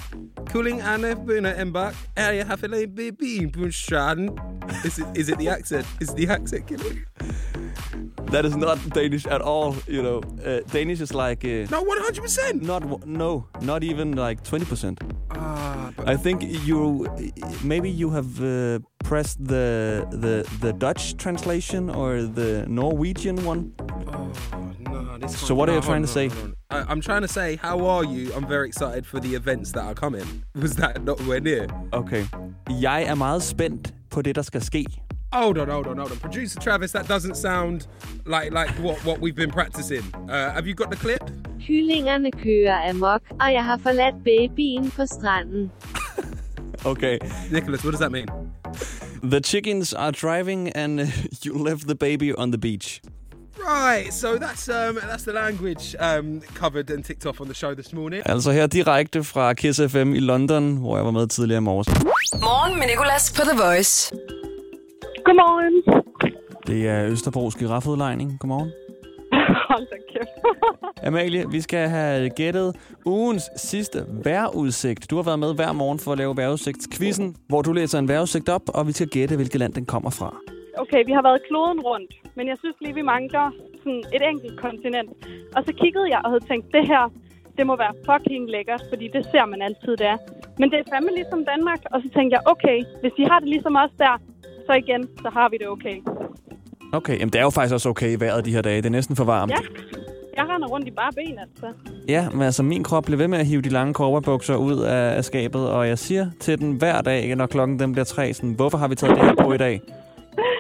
Cooling 0.50 0.81
Anna 0.81 1.15
Buna 1.15 1.55
Embrock, 1.57 1.93
Aya 2.17 2.43
Hafalelen 2.45 2.93
baby 2.95 3.38
in 3.39 3.51
Is 4.84 4.98
it, 5.00 5.05
is 5.15 5.29
it 5.29 5.38
the 5.38 5.50
accent? 5.50 5.86
Is 6.00 6.13
the 6.15 6.27
accent 6.27 6.65
killing? 6.67 7.05
That 8.31 8.45
is 8.45 8.55
not 8.55 8.77
Danish 8.89 9.27
at 9.27 9.41
all. 9.41 9.75
You 9.88 10.01
know, 10.01 10.22
uh, 10.43 10.62
Danish 10.72 11.01
is 11.01 11.13
like 11.13 11.45
uh, 11.45 11.67
No, 11.69 11.84
100%. 11.86 12.62
not 12.63 13.05
no, 13.05 13.48
not 13.62 13.84
even 13.84 14.13
like 14.15 14.43
twenty 14.43 14.65
percent. 14.65 15.00
Ah, 15.31 15.91
but 15.95 16.10
I 16.10 16.17
think 16.17 16.41
you 16.65 17.07
maybe 17.63 17.89
you 17.89 18.10
have 18.10 18.41
uh, 18.41 18.79
pressed 19.03 19.38
the 19.45 20.07
the 20.10 20.43
the 20.62 20.74
Dutch 20.74 21.15
translation 21.17 21.89
or 21.91 22.24
the 22.24 22.65
Norwegian 22.67 23.45
one. 23.45 23.72
Oh, 24.07 24.31
no, 24.79 25.17
this 25.19 25.38
So 25.38 25.48
can't- 25.48 25.57
what 25.60 25.69
are 25.69 25.75
you 25.75 25.81
trying 25.81 26.01
on, 26.01 26.07
to 26.10 26.13
say? 26.19 26.27
hold 26.29 26.43
on. 26.43 26.54
I, 26.72 26.84
I'm 26.89 27.01
trying 27.01 27.22
to 27.22 27.27
say, 27.27 27.57
how 27.57 27.86
are 27.86 28.03
you? 28.03 28.34
I'm 28.34 28.48
very 28.48 28.67
excited 28.67 29.05
for 29.05 29.19
the 29.19 29.36
events 29.36 29.72
that 29.74 29.84
are 29.84 29.93
coming. 29.93 30.43
Was 30.55 30.75
that 30.75 31.03
nowhere 31.03 31.39
near? 31.39 31.67
Okay. 31.93 32.25
Jeg 32.81 33.03
er 33.03 33.15
meget 33.15 33.43
spændt 33.43 33.93
på 34.10 34.22
det 34.22 34.36
der 34.36 34.41
skal 34.41 34.62
ske. 34.62 34.86
Hold 35.34 35.57
on, 35.57 35.69
hold 35.69 35.88
on, 35.88 35.98
hold 35.98 36.12
on. 36.12 36.17
Producer 36.17 36.60
Travis, 36.60 36.91
that 36.91 37.05
doesn't 37.10 37.36
sound 37.36 37.81
like 38.25 38.51
like 38.51 38.69
what, 38.79 38.98
what 39.05 39.19
we've 39.19 39.36
been 39.36 39.51
practicing. 39.51 40.03
Uh, 40.29 40.51
have 40.53 40.65
you 40.67 40.74
got 40.74 40.91
the 40.91 40.98
clip? 41.00 41.19
Kyllingerne 41.62 42.31
kører 42.31 42.89
amok, 42.89 43.22
og 43.41 43.53
jeg 43.53 43.63
har 43.65 43.77
forladt 43.77 44.15
babyen 44.24 44.91
på 44.91 45.05
stranden. 45.05 45.72
Okay. 46.86 47.17
Nicholas, 47.51 47.84
what 47.84 47.91
does 47.91 48.00
that 48.00 48.12
mean? 48.12 48.27
The 49.24 49.39
chickens 49.39 49.93
are 49.93 50.12
driving 50.12 50.69
and 50.75 51.00
you 51.45 51.57
left 51.57 51.88
the 51.88 51.95
baby 51.95 52.31
on 52.38 52.51
the 52.51 52.60
beach. 52.60 53.01
Right, 53.59 54.13
so 54.13 54.27
that's 54.38 54.69
um, 54.69 54.95
that's 54.95 55.24
the 55.24 55.33
language 55.33 55.95
um, 56.00 56.41
covered 56.55 56.89
and 56.91 57.03
ticked 57.03 57.25
off 57.25 57.41
on 57.41 57.47
the 57.47 57.55
show 57.55 57.74
this 57.74 57.93
morning. 57.93 58.21
Altså 58.25 58.51
her 58.51 58.67
direkte 58.67 59.24
fra 59.24 59.53
Kiss 59.53 59.81
FM 59.91 60.13
i 60.13 60.19
London, 60.19 60.77
hvor 60.77 60.95
jeg 60.95 61.05
var 61.05 61.12
med 61.12 61.27
tidligere 61.27 61.57
i 61.57 61.62
morges. 61.62 61.88
Morgen 62.33 62.79
med 62.79 62.88
Nicolas 62.88 63.33
på 63.35 63.41
The 63.41 63.63
Voice. 63.63 64.15
Godmorgen. 65.25 66.03
Det 66.67 66.88
er 66.89 67.05
Østerbros 67.05 67.55
giraffudlejning. 67.55 68.38
Godmorgen. 68.39 68.71
Hold 69.69 69.88
da 69.91 69.95
kæft. 70.13 70.29
Amalie, 71.07 71.45
vi 71.51 71.62
skal 71.62 71.89
have 71.89 72.29
gættet 72.29 72.75
ugens 73.05 73.43
sidste 73.57 74.05
vejrudsigt. 74.24 75.09
Du 75.09 75.15
har 75.15 75.24
været 75.24 75.39
med 75.39 75.55
hver 75.55 75.71
morgen 75.71 76.00
for 76.00 76.12
at 76.12 76.17
lave 76.17 76.38
vejrudsigtskvizzen, 76.38 77.35
hvor 77.47 77.62
du 77.62 77.74
læser 77.74 78.00
en 78.00 78.07
vejrudsigt 78.07 78.50
op, 78.50 78.62
og 78.67 78.88
vi 78.88 78.91
skal 78.91 79.07
gætte, 79.07 79.35
hvilket 79.35 79.59
land 79.59 79.74
den 79.74 79.85
kommer 79.85 80.09
fra. 80.09 80.35
Okay, 80.95 81.05
vi 81.11 81.17
har 81.19 81.25
været 81.29 81.41
kloden 81.47 81.79
rundt, 81.89 82.11
men 82.37 82.45
jeg 82.51 82.57
synes 82.61 82.77
lige, 82.83 82.95
vi 83.01 83.05
mangler 83.13 83.45
sådan 83.83 84.03
et 84.15 84.23
enkelt 84.31 84.55
kontinent. 84.65 85.09
Og 85.55 85.61
så 85.67 85.71
kiggede 85.81 86.07
jeg 86.13 86.21
og 86.25 86.29
havde 86.31 86.45
tænkt, 86.51 86.65
det 86.77 86.83
her, 86.91 87.03
det 87.57 87.63
må 87.69 87.73
være 87.83 87.95
fucking 88.07 88.45
lækkert, 88.55 88.83
fordi 88.91 89.05
det 89.15 89.23
ser 89.31 89.45
man 89.45 89.61
altid, 89.67 89.93
det 90.01 90.07
er. 90.13 90.17
Men 90.59 90.65
det 90.71 90.77
er 90.79 90.85
fandme 90.91 91.11
ligesom 91.19 91.39
Danmark. 91.51 91.81
Og 91.93 91.97
så 92.03 92.07
tænkte 92.15 92.31
jeg, 92.35 92.41
okay, 92.53 92.77
hvis 93.01 93.13
de 93.17 93.23
har 93.29 93.39
det 93.39 93.49
ligesom 93.49 93.75
os 93.83 93.93
der, 94.03 94.13
så 94.67 94.71
igen, 94.83 95.01
så 95.23 95.29
har 95.37 95.47
vi 95.51 95.57
det 95.61 95.67
okay. 95.75 95.97
Okay, 96.99 97.15
jamen 97.19 97.31
det 97.33 97.39
er 97.39 97.45
jo 97.49 97.53
faktisk 97.57 97.73
også 97.73 97.89
okay 97.89 98.09
i 98.15 98.19
vejret 98.23 98.45
de 98.45 98.51
her 98.55 98.61
dage. 98.61 98.77
Det 98.77 98.89
er 98.91 98.97
næsten 98.99 99.15
for 99.15 99.23
varmt. 99.23 99.51
Ja, 99.51 99.61
jeg 100.37 100.45
render 100.49 100.67
rundt 100.67 100.87
i 100.87 100.91
bare 100.91 101.11
ben, 101.15 101.37
altså. 101.45 101.67
Ja, 102.07 102.29
men 102.29 102.41
altså 102.41 102.63
min 102.63 102.83
krop 102.83 103.03
bliver 103.03 103.17
ved 103.17 103.27
med 103.27 103.39
at 103.39 103.45
hive 103.45 103.61
de 103.61 103.69
lange 103.69 103.93
korperbukser 103.93 104.55
ud 104.55 104.77
af, 104.79 105.17
af 105.17 105.25
skabet, 105.25 105.69
og 105.69 105.87
jeg 105.87 105.97
siger 105.99 106.25
til 106.39 106.59
den 106.59 106.71
hver 106.71 107.01
dag, 107.01 107.35
når 107.35 107.45
klokken 107.45 107.79
den 107.79 107.91
bliver 107.91 108.05
tre, 108.05 108.33
sådan, 108.33 108.53
hvorfor 108.53 108.77
har 108.77 108.87
vi 108.87 108.95
taget 108.95 109.15
det 109.17 109.25
her 109.25 109.35
på 109.45 109.53
i 109.53 109.57
dag? 109.57 109.81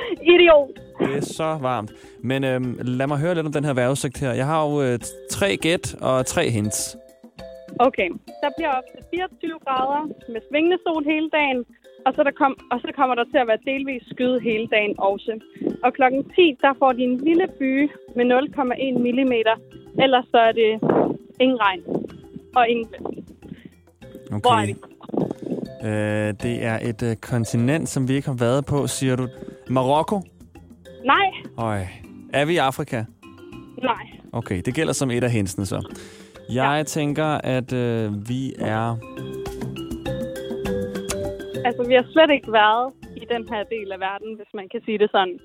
Idiot. 0.33 0.69
Det 0.99 1.17
er 1.17 1.21
så 1.21 1.57
varmt. 1.61 1.91
Men 2.19 2.43
øhm, 2.43 2.79
lad 2.81 3.07
mig 3.07 3.17
høre 3.17 3.35
lidt 3.35 3.45
om 3.45 3.53
den 3.53 3.65
her 3.65 3.73
vejrudsigt 3.73 4.19
her. 4.19 4.33
Jeg 4.33 4.45
har 4.45 4.59
jo 4.67 4.81
øh, 4.81 4.99
tre 5.31 5.57
gæt 5.57 5.95
og 6.01 6.25
tre 6.25 6.49
hints. 6.49 6.97
Okay, 7.79 8.09
der 8.43 8.49
bliver 8.57 8.71
op 8.77 8.83
til 8.93 9.01
24 9.11 9.51
grader 9.65 10.01
med 10.33 10.41
svingende 10.49 10.77
sol 10.85 11.03
hele 11.13 11.29
dagen, 11.29 11.59
og 12.05 12.11
så, 12.15 12.23
der 12.23 12.31
kom, 12.41 12.53
og 12.71 12.77
så 12.83 12.89
kommer 12.95 13.15
der 13.15 13.23
til 13.31 13.37
at 13.43 13.47
være 13.47 13.61
delvis 13.71 14.03
skyde 14.13 14.39
hele 14.49 14.67
dagen 14.75 14.93
også. 14.97 15.31
Og 15.83 15.93
klokken 15.93 16.21
10, 16.23 16.57
der 16.61 16.73
får 16.79 16.91
de 16.97 17.03
en 17.03 17.17
lille 17.27 17.47
by 17.59 17.89
med 18.17 18.25
0,1 18.25 18.99
mm. 19.05 19.33
Ellers 20.03 20.25
så 20.33 20.37
er 20.49 20.51
det 20.61 20.71
ingen 21.39 21.59
regn 21.65 21.81
og 22.55 22.69
ingen 22.69 22.87
blæst. 22.87 23.27
Hvor 24.29 24.51
er 24.51 24.63
Okay. 24.63 24.67
vi? 24.67 24.75
Øh, 25.87 26.33
det 26.43 26.55
er 26.71 26.79
et 26.89 27.03
øh, 27.03 27.15
kontinent, 27.15 27.89
som 27.89 28.07
vi 28.07 28.13
ikke 28.13 28.27
har 28.27 28.37
været 28.39 28.65
på, 28.65 28.87
siger 28.87 29.15
du. 29.15 29.27
Marokko? 29.69 30.21
Nej, 31.05 31.31
Øj. 31.57 31.81
Er 32.33 32.45
vi 32.45 32.53
i 32.53 32.57
Afrika? 32.57 33.03
nej. 33.83 34.05
Okay, 34.33 34.61
det 34.65 34.75
gælder 34.75 34.93
som 34.93 35.11
et 35.11 35.23
af 35.23 35.31
hintsene 35.31 35.65
så. 35.65 35.93
Jeg 36.53 36.77
ja. 36.77 36.83
tænker, 36.83 37.25
at 37.25 37.73
øh, 37.73 38.29
vi 38.29 38.53
er... 38.59 38.97
Altså, 41.65 41.83
vi 41.87 41.93
har 41.93 42.05
slet 42.11 42.31
ikke 42.31 42.51
været 42.51 42.93
i 43.15 43.25
den 43.33 43.49
her 43.49 43.63
del 43.63 43.91
af 43.91 43.99
verden, 43.99 44.35
hvis 44.35 44.47
man 44.53 44.69
kan 44.71 44.81
sige 44.85 44.97
det 44.97 45.11
sådan. 45.11 45.39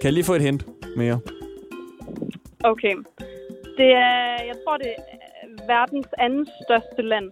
Kan 0.00 0.04
jeg 0.04 0.12
lige 0.12 0.24
få 0.24 0.34
et 0.34 0.42
hint 0.42 0.66
mere? 0.96 1.18
Okay. 2.64 2.94
Det 3.78 3.90
er, 3.92 4.44
jeg 4.50 4.56
tror, 4.64 4.76
det 4.76 4.92
er 4.96 5.66
verdens 5.66 6.06
anden 6.18 6.46
største 6.64 7.02
land. 7.02 7.30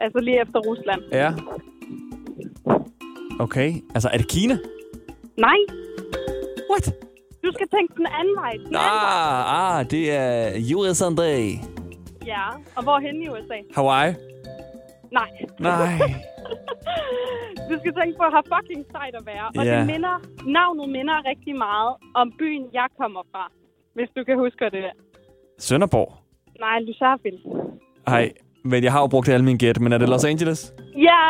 Altså 0.00 0.18
lige 0.20 0.40
efter 0.42 0.58
Rusland. 0.60 1.02
Ja. 1.12 1.30
Okay, 3.40 3.70
altså 3.94 4.08
er 4.12 4.16
det 4.18 4.28
Kina? 4.28 4.54
Nej, 5.36 5.58
What? 6.70 6.86
du 7.44 7.52
skal 7.52 7.68
tænke 7.74 7.94
den 7.96 8.06
anden 8.20 8.36
vej. 8.36 8.52
Den 8.52 8.60
anden 8.66 8.72
vej. 8.74 9.22
Ah, 9.54 9.78
ah, 9.78 9.90
det 9.90 10.12
er 10.12 10.74
USA. 10.76 11.10
Ja, 12.26 12.46
og 12.76 12.82
hvor 12.82 12.98
hen 12.98 13.22
i 13.22 13.28
USA? 13.28 13.58
Hawaii? 13.74 14.14
Nej. 15.12 15.30
Nej. 15.60 15.98
Du 17.70 17.78
skal 17.80 17.92
tænke 18.00 18.14
på, 18.18 18.24
have 18.36 18.46
fucking 18.56 18.84
sejt 18.90 19.14
at 19.14 19.26
være. 19.26 19.46
Og 19.58 19.64
Ja. 19.64 19.78
det 19.78 19.86
minder, 19.86 20.14
navnet 20.58 20.88
minder 20.88 21.16
rigtig 21.30 21.56
meget 21.56 21.94
om 22.14 22.32
byen, 22.38 22.64
jeg 22.72 22.86
kommer 23.00 23.22
fra. 23.32 23.44
Hvis 23.94 24.08
du 24.16 24.24
kan 24.24 24.36
huske 24.38 24.64
det. 24.70 24.84
Sønderborg? 25.58 26.12
Nej, 26.60 26.78
Luzerville. 26.80 27.40
Nej, 28.06 28.32
men 28.72 28.84
jeg 28.84 28.92
har 28.92 29.00
jo 29.00 29.06
brugt 29.06 29.28
alle 29.28 29.44
mine 29.44 29.58
gæt, 29.58 29.80
men 29.80 29.92
er 29.92 29.98
det 29.98 30.08
Los 30.08 30.24
Angeles? 30.24 30.72
Ja, 31.08 31.22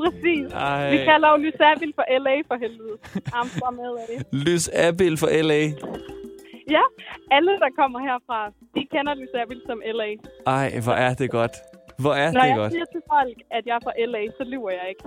præcis. 0.00 0.52
Ej. 0.52 0.90
Vi 0.90 0.96
kalder 0.96 1.28
jo 1.32 1.36
Luzerville 1.44 1.94
for 1.98 2.04
LA 2.24 2.34
for 2.48 2.56
helvede. 2.64 2.96
I'm 3.36 3.48
from 3.58 3.74
LA. 3.94 4.04
Lys 4.32 4.68
Abil 4.68 5.16
for 5.16 5.28
LA. 5.42 5.62
Ja, 6.76 6.84
alle, 7.30 7.50
der 7.64 7.70
kommer 7.78 7.98
herfra, 8.08 8.40
de 8.74 8.82
kender 8.92 9.14
Luzerville 9.14 9.62
som 9.66 9.78
LA. 9.94 10.08
Ej, 10.46 10.80
hvor 10.84 10.92
er 10.92 11.14
det 11.14 11.30
godt. 11.30 11.52
Hvor 11.98 12.14
er 12.14 12.32
Når 12.32 12.40
det 12.40 12.48
jeg 12.48 12.56
godt. 12.56 12.72
siger 12.72 12.84
til 12.92 13.00
folk, 13.14 13.36
at 13.50 13.62
jeg 13.66 13.74
er 13.74 13.80
fra 13.84 13.92
LA, 14.06 14.22
så 14.38 14.44
lyver 14.52 14.70
jeg 14.70 14.86
ikke. 14.88 15.04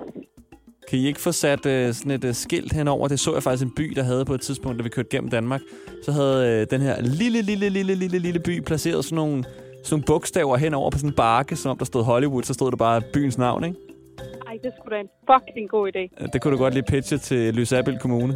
Kan 0.90 1.00
I 1.00 1.08
ikke 1.08 1.20
få 1.22 1.32
sat 1.32 1.66
øh, 1.66 1.94
sådan 1.94 2.12
et 2.12 2.26
øh, 2.26 2.34
skilt 2.34 2.74
henover? 2.74 3.08
Det 3.08 3.20
så 3.20 3.34
jeg 3.34 3.44
faktisk 3.44 3.64
en 3.66 3.76
by, 3.76 3.84
der 3.96 4.04
havde 4.04 4.26
på 4.26 4.34
et 4.34 4.42
tidspunkt, 4.42 4.78
da 4.80 4.84
vi 4.84 4.90
kørte 4.90 5.10
gennem 5.12 5.30
Danmark. 5.30 5.62
Så 6.04 6.12
havde 6.12 6.62
øh, 6.62 6.68
den 6.72 6.82
her 6.82 7.02
lille, 7.02 7.42
lille, 7.42 7.70
lille, 7.70 7.96
lille, 7.96 8.20
lille 8.20 8.40
by 8.40 8.60
placeret 8.62 9.06
sådan 9.06 9.16
nogle, 9.16 9.44
sådan 9.84 9.94
nogle 9.94 10.04
bogstaver 10.08 10.58
henover 10.58 10.90
på 10.90 10.98
sådan 10.98 11.10
en 11.10 11.16
bakke, 11.16 11.56
som 11.56 11.72
om 11.72 11.78
der 11.78 11.86
stod 11.86 12.04
Hollywood, 12.04 12.44
så 12.44 12.54
stod 12.54 12.72
der 12.72 12.78
bare 12.78 13.02
byens 13.14 13.38
navn, 13.38 13.64
ikke? 13.64 13.78
Ej, 14.48 14.58
det 14.64 14.72
skulle 14.78 14.96
da 14.96 15.02
en 15.02 15.10
fucking 15.32 15.70
god 15.70 15.86
idé. 15.92 16.26
Det 16.34 16.42
kunne 16.42 16.54
du 16.54 16.58
godt 16.58 16.74
lige 16.74 16.84
pitche 16.84 17.18
til 17.18 17.54
Lysabil 17.54 18.00
Kommune. 18.00 18.34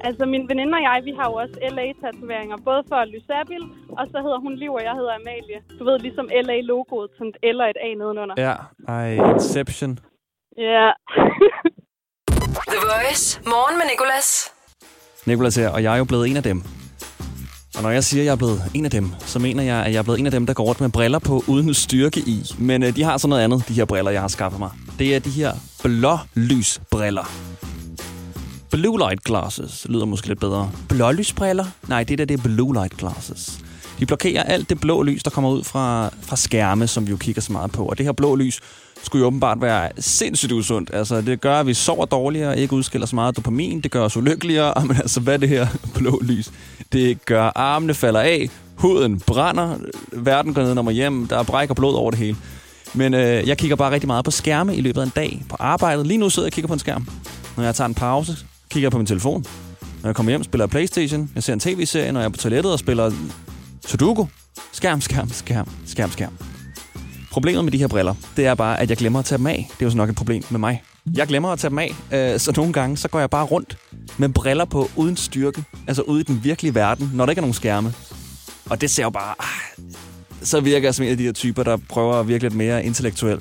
Altså, 0.00 0.26
min 0.26 0.48
veninde 0.48 0.74
og 0.78 0.82
jeg, 0.82 1.00
vi 1.04 1.12
har 1.18 1.26
jo 1.30 1.34
også 1.34 1.56
LA-tatoveringer. 1.76 2.56
Både 2.64 2.82
for 2.88 3.04
Lysabel, 3.04 3.62
og 3.98 4.04
så 4.12 4.18
hedder 4.24 4.40
hun 4.46 4.54
Liv, 4.62 4.72
og 4.72 4.82
jeg 4.88 4.94
hedder 5.00 5.14
Amalie. 5.20 5.58
Du 5.78 5.84
ved, 5.84 5.98
ligesom 5.98 6.26
LA-logoet, 6.46 7.10
sådan 7.18 7.32
et 7.42 7.54
L 7.54 7.60
og 7.60 7.70
et 7.70 7.76
A 7.86 7.94
nedenunder. 7.94 8.34
Ja, 8.46 8.54
ej, 8.88 9.08
Inception. 9.34 9.98
Ja. 10.58 10.90
The 12.72 12.80
Voice. 12.90 13.40
Morgen 13.46 13.76
med 13.78 13.86
Nicolas. 13.92 14.28
Nicolas 15.26 15.56
her, 15.56 15.68
og 15.68 15.82
jeg 15.82 15.94
er 15.94 15.98
jo 15.98 16.04
blevet 16.04 16.28
en 16.30 16.36
af 16.36 16.42
dem. 16.42 16.58
Og 17.76 17.82
når 17.82 17.90
jeg 17.90 18.04
siger, 18.04 18.22
at 18.22 18.24
jeg 18.26 18.32
er 18.32 18.36
blevet 18.36 18.62
en 18.74 18.84
af 18.84 18.90
dem, 18.90 19.10
så 19.26 19.38
mener 19.38 19.62
jeg, 19.62 19.84
at 19.84 19.92
jeg 19.92 19.98
er 19.98 20.02
blevet 20.02 20.20
en 20.20 20.26
af 20.26 20.32
dem, 20.32 20.46
der 20.46 20.52
går 20.52 20.64
rundt 20.64 20.80
med 20.80 20.88
briller 20.88 21.18
på 21.18 21.44
uden 21.46 21.74
styrke 21.74 22.20
i. 22.20 22.54
Men 22.58 22.82
øh, 22.82 22.96
de 22.96 23.02
har 23.02 23.18
så 23.18 23.28
noget 23.28 23.42
andet, 23.42 23.68
de 23.68 23.74
her 23.74 23.84
briller, 23.84 24.10
jeg 24.10 24.20
har 24.20 24.28
skaffet 24.28 24.58
mig. 24.58 24.70
Det 24.98 25.14
er 25.14 25.18
de 25.18 25.30
her 25.30 25.52
blålysbriller. 25.82 27.32
Blue 28.70 28.98
light 28.98 29.24
glasses 29.24 29.86
lyder 29.88 30.04
måske 30.04 30.28
lidt 30.28 30.40
bedre. 30.40 30.70
Blålysbriller? 30.88 31.66
Nej, 31.88 32.04
det 32.04 32.18
der 32.18 32.24
det 32.24 32.38
er 32.38 32.42
blue 32.42 32.74
light 32.74 32.96
glasses. 32.96 33.58
De 33.98 34.06
blokerer 34.06 34.42
alt 34.42 34.70
det 34.70 34.80
blå 34.80 35.02
lys, 35.02 35.22
der 35.22 35.30
kommer 35.30 35.50
ud 35.50 35.64
fra, 35.64 36.10
fra 36.22 36.36
skærme, 36.36 36.86
som 36.86 37.06
vi 37.06 37.10
jo 37.10 37.16
kigger 37.16 37.42
så 37.42 37.52
meget 37.52 37.72
på. 37.72 37.84
Og 37.84 37.98
det 37.98 38.06
her 38.06 38.12
blå 38.12 38.34
lys 38.36 38.60
skulle 39.04 39.20
jo 39.20 39.26
åbenbart 39.26 39.62
være 39.62 39.90
sindssygt 39.98 40.52
usundt. 40.52 40.90
Altså, 40.92 41.20
det 41.20 41.40
gør, 41.40 41.60
at 41.60 41.66
vi 41.66 41.74
sover 41.74 42.04
dårligere, 42.04 42.58
ikke 42.58 42.72
udskiller 42.72 43.06
så 43.06 43.14
meget 43.14 43.36
dopamin, 43.36 43.80
det 43.80 43.90
gør 43.90 44.02
os 44.02 44.16
ulykkeligere. 44.16 44.74
Men 44.86 44.96
altså, 44.96 45.20
hvad 45.20 45.34
er 45.34 45.38
det 45.38 45.48
her 45.48 45.66
blå 45.94 46.20
lys? 46.22 46.52
Det 46.92 47.24
gør, 47.24 47.52
armene 47.54 47.94
falder 47.94 48.20
af, 48.20 48.50
huden 48.74 49.20
brænder, 49.20 49.76
verden 50.12 50.54
går 50.54 50.62
ned 50.62 50.78
og 50.78 50.92
hjem, 50.92 51.26
der 51.26 51.38
er 51.38 51.42
bræk 51.42 51.70
og 51.70 51.76
blod 51.76 51.94
over 51.94 52.10
det 52.10 52.18
hele. 52.18 52.36
Men 52.94 53.14
øh, 53.14 53.48
jeg 53.48 53.58
kigger 53.58 53.76
bare 53.76 53.90
rigtig 53.90 54.06
meget 54.06 54.24
på 54.24 54.30
skærme 54.30 54.76
i 54.76 54.80
løbet 54.80 55.00
af 55.00 55.04
en 55.04 55.12
dag 55.16 55.42
på 55.48 55.56
arbejdet. 55.58 56.06
Lige 56.06 56.18
nu 56.18 56.30
sidder 56.30 56.46
jeg 56.46 56.52
og 56.52 56.54
kigger 56.54 56.66
på 56.66 56.72
en 56.72 56.78
skærm. 56.78 57.08
Når 57.56 57.64
jeg 57.64 57.74
tager 57.74 57.88
en 57.88 57.94
pause, 57.94 58.36
kigger 58.70 58.84
jeg 58.84 58.92
på 58.92 58.98
min 58.98 59.06
telefon. 59.06 59.44
Når 60.02 60.08
jeg 60.08 60.16
kommer 60.16 60.30
hjem, 60.30 60.44
spiller 60.44 60.64
jeg 60.64 60.70
Playstation. 60.70 61.30
Jeg 61.34 61.42
ser 61.42 61.52
en 61.52 61.60
tv-serie, 61.60 62.12
når 62.12 62.20
jeg 62.20 62.24
er 62.24 62.30
på 62.30 62.36
toilettet 62.36 62.72
og 62.72 62.78
spiller 62.78 63.12
Sudoku. 63.86 64.26
Skærm, 64.72 65.00
skærm, 65.00 65.28
skærm, 65.28 65.68
skærm, 65.86 66.10
skærm. 66.10 66.53
Problemet 67.34 67.64
med 67.64 67.72
de 67.72 67.78
her 67.78 67.88
briller, 67.88 68.14
det 68.36 68.46
er 68.46 68.54
bare, 68.54 68.80
at 68.80 68.90
jeg 68.90 68.96
glemmer 68.96 69.18
at 69.18 69.24
tage 69.24 69.38
dem 69.38 69.46
af. 69.46 69.68
Det 69.70 69.82
er 69.82 69.86
jo 69.86 69.90
så 69.90 69.96
nok 69.96 70.08
et 70.08 70.16
problem 70.16 70.42
med 70.50 70.60
mig. 70.60 70.82
Jeg 71.14 71.26
glemmer 71.26 71.48
at 71.48 71.58
tage 71.58 71.70
dem 71.70 71.78
af, 71.78 71.94
øh, 72.12 72.40
så 72.40 72.52
nogle 72.56 72.72
gange, 72.72 72.96
så 72.96 73.08
går 73.08 73.18
jeg 73.20 73.30
bare 73.30 73.44
rundt 73.44 73.78
med 74.18 74.28
briller 74.28 74.64
på 74.64 74.90
uden 74.96 75.16
styrke. 75.16 75.64
Altså 75.86 76.02
ude 76.02 76.20
i 76.20 76.24
den 76.24 76.40
virkelige 76.44 76.74
verden, 76.74 77.10
når 77.14 77.26
der 77.26 77.30
ikke 77.30 77.38
er 77.38 77.42
nogen 77.42 77.54
skærme. 77.54 77.94
Og 78.70 78.80
det 78.80 78.90
ser 78.90 79.02
jo 79.02 79.10
bare... 79.10 79.34
Ah, 79.38 79.84
så 80.42 80.60
virker 80.60 80.86
jeg 80.86 80.94
som 80.94 81.04
en 81.04 81.10
af 81.10 81.16
de 81.16 81.22
her 81.22 81.32
typer, 81.32 81.62
der 81.62 81.76
prøver 81.88 82.14
at 82.14 82.28
virke 82.28 82.44
lidt 82.44 82.54
mere 82.54 82.84
intellektuel. 82.84 83.40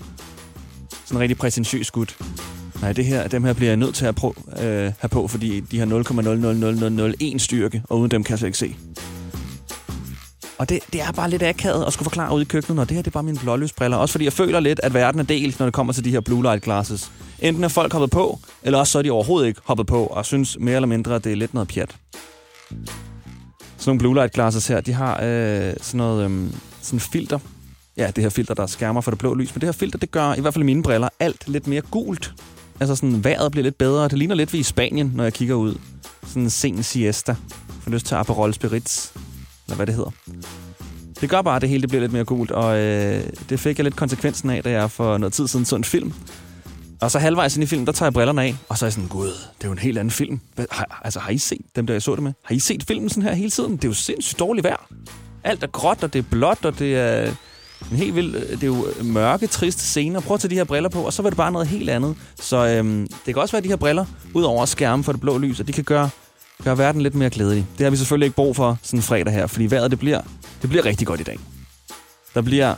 Sådan 1.06 1.18
en 1.18 1.22
rigtig 1.22 1.38
præsentøs 1.38 1.92
gut. 1.92 2.18
Nej, 2.82 2.94
det 2.94 3.06
her, 3.06 3.28
dem 3.28 3.44
her 3.44 3.54
bliver 3.54 3.70
jeg 3.70 3.78
nødt 3.78 3.96
til 3.96 4.06
at 4.06 4.16
prøve, 4.16 4.34
øh, 4.62 4.92
have 5.00 5.10
på, 5.12 5.28
fordi 5.28 5.60
de 5.60 5.80
har 5.80 5.86
0,00001 5.86 7.42
styrke, 7.42 7.82
og 7.90 8.00
uden 8.00 8.12
dem 8.12 8.24
kan 8.24 8.32
jeg 8.32 8.40
slet 8.40 8.48
ikke 8.48 8.58
se. 8.58 8.76
Og 10.64 10.70
det, 10.70 10.80
det 10.94 11.02
er 11.02 11.12
bare 11.12 11.30
lidt 11.30 11.44
akavet 11.44 11.86
at 11.86 11.94
skulle 11.94 12.04
forklare 12.04 12.36
ud 12.36 12.42
i 12.42 12.46
køkkenet, 12.46 12.76
når 12.76 12.84
det 12.84 12.96
her 12.96 13.02
det 13.02 13.08
er 13.08 13.12
bare 13.12 13.24
mine 13.24 13.38
blålysbriller. 13.38 13.98
Også 13.98 14.12
fordi 14.12 14.26
jeg 14.26 14.34
føler 14.34 14.60
lidt, 14.60 14.80
at 14.84 14.94
verden 14.94 15.20
er 15.20 15.24
delt, 15.24 15.60
når 15.60 15.66
det 15.66 15.74
kommer 15.74 15.94
til 15.94 16.06
de 16.06 16.10
her 16.10 16.20
blue 16.20 16.42
light 16.42 16.64
glasses. 16.64 17.12
Enten 17.40 17.64
er 17.64 17.68
folk 17.68 17.92
hoppet 17.92 18.12
på, 18.12 18.40
eller 18.62 18.80
også 18.80 18.92
så 18.92 18.98
er 18.98 19.02
de 19.02 19.12
overhovedet 19.12 19.48
ikke 19.48 19.62
hoppet 19.64 19.88
på, 19.88 20.06
og 20.06 20.26
synes 20.26 20.58
mere 20.60 20.76
eller 20.76 20.88
mindre, 20.88 21.16
at 21.16 21.24
det 21.24 21.32
er 21.32 21.36
lidt 21.36 21.54
noget 21.54 21.68
pjat. 21.70 21.96
Sådan 22.70 22.88
nogle 23.86 24.00
blue 24.00 24.14
light 24.14 24.34
glasses 24.34 24.68
her, 24.68 24.82
de 24.82 24.94
har 24.94 25.20
øh, 25.24 25.74
sådan 25.82 25.98
noget 25.98 26.32
øh, 26.32 26.50
sådan 26.82 27.00
filter, 27.00 27.40
ja, 27.98 28.12
det 28.16 28.24
her 28.24 28.30
filter, 28.30 28.54
der 28.54 28.66
skærmer 28.66 29.02
for 29.02 29.12
det 29.12 29.20
blå 29.20 29.34
lys. 29.34 29.56
Men 29.56 29.62
det 29.62 29.68
her 29.68 29.74
filter, 29.74 30.00
det 30.00 30.12
gør 30.12 30.34
i 30.34 30.42
hvert 30.42 30.54
fald 30.54 30.64
i 30.64 30.66
mine 30.66 30.84
briller 30.84 31.10
alt 31.20 31.48
lidt 31.48 31.68
mere 31.68 31.82
gult. 31.82 32.34
Altså 32.80 32.96
sådan, 32.96 33.24
vejret 33.24 33.52
bliver 33.52 33.64
lidt 33.64 33.78
bedre. 33.78 34.04
Det 34.08 34.18
ligner 34.18 34.36
lidt 34.36 34.54
vi 34.54 34.58
i 34.58 34.64
Spanien, 34.64 35.12
når 35.16 35.24
jeg 35.24 35.34
kigger 35.34 35.56
ud. 35.56 35.76
Sådan 36.28 36.44
en 36.44 36.50
sen 36.50 36.84
siesta. 36.84 37.36
Får 37.82 37.92
lyst 37.92 38.06
til 38.06 38.16
Aperol 38.16 38.54
Spritz. 38.54 39.12
Eller 39.68 39.76
hvad 39.76 39.88
det 39.88 39.96
hedder. 39.96 40.12
Det 41.24 41.30
gør 41.30 41.42
bare, 41.42 41.56
at 41.56 41.62
det 41.62 41.70
hele 41.70 41.82
det 41.82 41.90
bliver 41.90 42.02
lidt 42.02 42.14
mere 42.14 42.24
gult, 42.24 42.52
og 42.52 42.80
øh, 42.80 43.24
det 43.50 43.60
fik 43.60 43.78
jeg 43.78 43.84
lidt 43.84 43.96
konsekvensen 43.96 44.50
af, 44.50 44.64
da 44.64 44.72
jeg 44.72 44.92
for 44.92 45.18
noget 45.18 45.34
tid 45.34 45.48
siden 45.48 45.66
så 45.66 45.76
en 45.76 45.84
film. 45.84 46.14
Og 47.02 47.12
så 47.12 47.20
halvvejs 47.20 47.56
ind 47.56 47.64
i 47.64 47.68
filmen, 47.68 47.88
der 47.88 47.94
tager 47.94 48.08
jeg 48.08 48.14
brillerne 48.14 48.44
af, 48.44 48.56
og 48.70 48.78
så 48.78 48.86
er 48.86 48.88
jeg 48.88 48.94
sådan, 48.94 49.10
gud, 49.10 49.28
det 49.28 49.64
er 49.64 49.68
jo 49.68 49.72
en 49.72 49.78
helt 49.78 49.98
anden 49.98 50.12
film. 50.12 50.40
Har, 50.72 51.02
altså, 51.04 51.20
har 51.20 51.32
I 51.32 51.38
set 51.38 51.62
dem, 51.76 51.88
der 51.88 51.94
jeg 51.94 52.02
så 52.02 52.16
det 52.16 52.24
med? 52.24 52.34
Har 52.44 52.56
I 52.56 52.60
set 52.60 52.84
filmen 52.88 53.10
sådan 53.10 53.24
her 53.24 53.34
hele 53.34 53.50
tiden? 53.50 53.72
Det 53.76 53.84
er 53.84 53.88
jo 53.88 53.94
sindssygt 53.94 54.40
dårligt 54.40 54.64
vejr. 54.64 54.88
Alt 55.44 55.64
er 55.64 55.68
gråt, 55.68 56.04
og 56.04 56.14
det 56.14 56.20
er 56.20 56.24
blåt, 56.30 56.66
og 56.66 56.80
det 56.80 56.96
er 56.96 57.32
en 57.92 57.98
helt 57.98 58.16
vild, 58.16 58.36
øh, 58.36 58.52
det 58.52 58.64
er 58.64 58.68
jo 58.68 58.86
mørke, 59.04 59.48
triste 59.48 59.82
scener. 59.82 60.20
Prøv 60.20 60.36
at 60.36 60.42
tage 60.42 60.50
de 60.50 60.56
her 60.56 60.64
briller 60.64 60.90
på, 60.90 61.02
og 61.02 61.14
så 61.14 61.22
var 61.22 61.30
det 61.30 61.38
bare 61.38 61.52
noget 61.52 61.68
helt 61.68 61.90
andet. 61.90 62.16
Så 62.40 62.68
øhm, 62.68 63.08
det 63.26 63.34
kan 63.34 63.38
også 63.38 63.52
være, 63.52 63.58
at 63.58 63.64
de 63.64 63.70
her 63.70 63.76
briller, 63.76 64.06
ud 64.34 64.44
over 64.44 64.66
skærmen 64.66 65.04
for 65.04 65.12
det 65.12 65.22
blå 65.22 65.38
lys, 65.38 65.60
og 65.60 65.68
de 65.68 65.74
kan 65.74 65.84
gøre, 65.84 66.10
Gør 66.64 66.76
verden 66.76 67.02
lidt 67.02 67.16
mere 67.16 67.30
glædelig. 67.30 67.68
Det 67.78 67.84
har 67.84 67.92
vi 67.92 67.98
selvfølgelig 67.98 68.26
ikke 68.26 68.36
brug 68.36 68.56
for 68.56 68.78
sådan 68.84 69.00
en 69.00 69.04
fredag 69.04 69.34
her, 69.34 69.48
fordi 69.48 69.66
vejret 69.66 69.92
det 69.92 70.00
bliver, 70.00 70.22
det 70.62 70.70
bliver 70.70 70.86
rigtig 70.86 71.08
godt 71.08 71.20
i 71.20 71.24
dag. 71.24 71.40
Der 72.36 72.42
bliver 72.42 72.76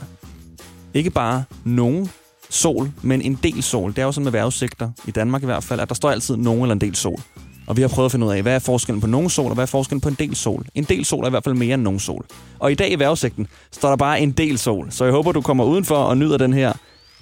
ikke 0.94 1.10
bare 1.10 1.44
nogen 1.64 2.10
sol, 2.50 2.90
men 3.02 3.22
en 3.22 3.38
del 3.42 3.62
sol. 3.62 3.90
Det 3.90 3.98
er 3.98 4.02
jo 4.02 4.12
sådan 4.12 4.24
med 4.24 4.32
vejrudsigter, 4.32 4.90
i 5.06 5.10
Danmark 5.10 5.42
i 5.42 5.46
hvert 5.46 5.64
fald, 5.64 5.80
at 5.80 5.88
der 5.88 5.94
står 5.94 6.10
altid 6.10 6.36
nogen 6.36 6.62
eller 6.62 6.74
en 6.74 6.80
del 6.80 6.96
sol. 6.96 7.20
Og 7.66 7.76
vi 7.76 7.82
har 7.82 7.88
prøvet 7.88 8.04
at 8.06 8.12
finde 8.12 8.26
ud 8.26 8.32
af, 8.32 8.42
hvad 8.42 8.54
er 8.54 8.58
forskellen 8.58 9.00
på 9.00 9.06
nogen 9.06 9.30
sol, 9.30 9.46
og 9.46 9.54
hvad 9.54 9.64
er 9.64 9.66
forskellen 9.66 10.00
på 10.00 10.08
en 10.08 10.14
del 10.14 10.36
sol. 10.36 10.66
En 10.74 10.84
del 10.84 11.04
sol 11.04 11.24
er 11.24 11.26
i 11.26 11.30
hvert 11.30 11.44
fald 11.44 11.54
mere 11.54 11.74
end 11.74 11.82
nogen 11.82 12.00
sol. 12.00 12.26
Og 12.58 12.72
i 12.72 12.74
dag 12.74 12.90
i 12.90 12.94
vejrudsigten 12.94 13.46
står 13.72 13.88
der 13.88 13.96
bare 13.96 14.20
en 14.20 14.32
del 14.32 14.58
sol. 14.58 14.92
Så 14.92 15.04
jeg 15.04 15.12
håber, 15.12 15.32
du 15.32 15.40
kommer 15.40 15.64
udenfor 15.64 15.96
og 15.96 16.18
nyder 16.18 16.36
den 16.36 16.52
her 16.52 16.72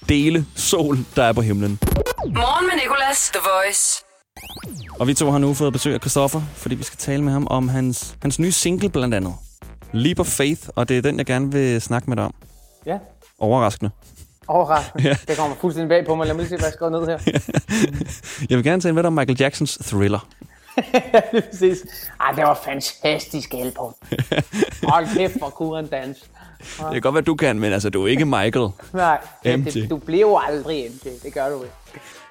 dele 0.09 0.47
sol, 0.55 0.99
der 1.17 1.25
er 1.25 1.33
på 1.33 1.43
himlen. 1.43 1.79
Morgen 2.27 2.67
med 2.67 2.75
Nicolas, 2.83 3.31
The 3.31 3.41
Voice. 3.41 4.04
Og 5.01 5.07
vi 5.07 5.15
to 5.15 5.31
har 5.31 5.39
nu 5.39 5.55
fået 5.55 5.73
besøg 5.73 5.95
af 5.95 6.01
Christoffer, 6.01 6.41
fordi 6.55 6.75
vi 6.75 6.83
skal 6.85 6.99
tale 6.99 7.23
med 7.23 7.33
ham 7.33 7.47
om 7.51 7.69
hans, 7.69 8.17
hans 8.23 8.39
nye 8.39 8.53
single 8.53 8.89
blandt 8.89 9.15
andet. 9.15 9.35
Leap 9.93 10.21
of 10.21 10.27
Faith, 10.27 10.61
og 10.77 10.89
det 10.89 10.99
er 10.99 11.03
den, 11.03 11.19
jeg 11.19 11.27
gerne 11.27 11.53
vil 11.53 11.81
snakke 11.81 12.11
med 12.11 12.17
dig 12.17 12.25
om. 12.25 12.35
Ja, 12.87 12.99
Overraskende. 13.39 13.91
overraskende. 14.49 15.09
Ja. 15.09 15.17
Det 15.29 15.37
kommer 15.37 15.57
fuldstændig 15.61 15.89
bag 15.89 16.07
på 16.07 16.15
mig. 16.15 16.27
Lad 16.27 16.35
mig 16.35 16.43
lige 16.47 16.49
se, 16.49 16.57
hvad 16.57 16.65
jeg 16.65 16.71
har 16.71 16.77
skrevet 16.77 16.93
ned 16.93 17.07
her. 17.07 17.43
Jeg 18.51 18.57
vil 18.59 18.65
gerne 18.65 18.83
tale 18.83 18.95
med 18.95 19.03
dig 19.03 19.07
om 19.07 19.13
Michael 19.13 19.37
Jacksons 19.41 19.79
Thriller. 19.83 20.29
ja, 21.15 21.21
lige 21.33 21.43
præcis. 21.51 22.11
Ej, 22.21 22.33
det 22.33 22.45
var 22.45 22.61
fantastisk 22.65 23.55
album. 23.55 23.95
Hold 24.83 25.17
kæft, 25.17 25.39
hvor 25.39 25.51
kunne 25.51 25.77
han 25.77 25.87
dans. 25.87 26.19
Det 26.59 26.93
kan 26.93 27.01
godt 27.01 27.15
være, 27.15 27.23
du 27.23 27.35
kan, 27.35 27.59
men 27.59 27.73
altså, 27.73 27.91
du 27.91 28.05
er 28.05 28.09
ikke 28.09 28.25
Michael. 28.25 28.69
Nej, 28.93 29.19
det, 29.45 29.59
MJ. 29.59 29.71
det, 29.71 29.91
du 29.91 29.97
bliver 29.97 30.21
jo 30.21 30.39
aldrig 30.49 30.91
MJ. 30.91 31.11
Det 31.23 31.35
gør 31.35 31.49
du 31.49 31.63
ikke. 31.63 31.75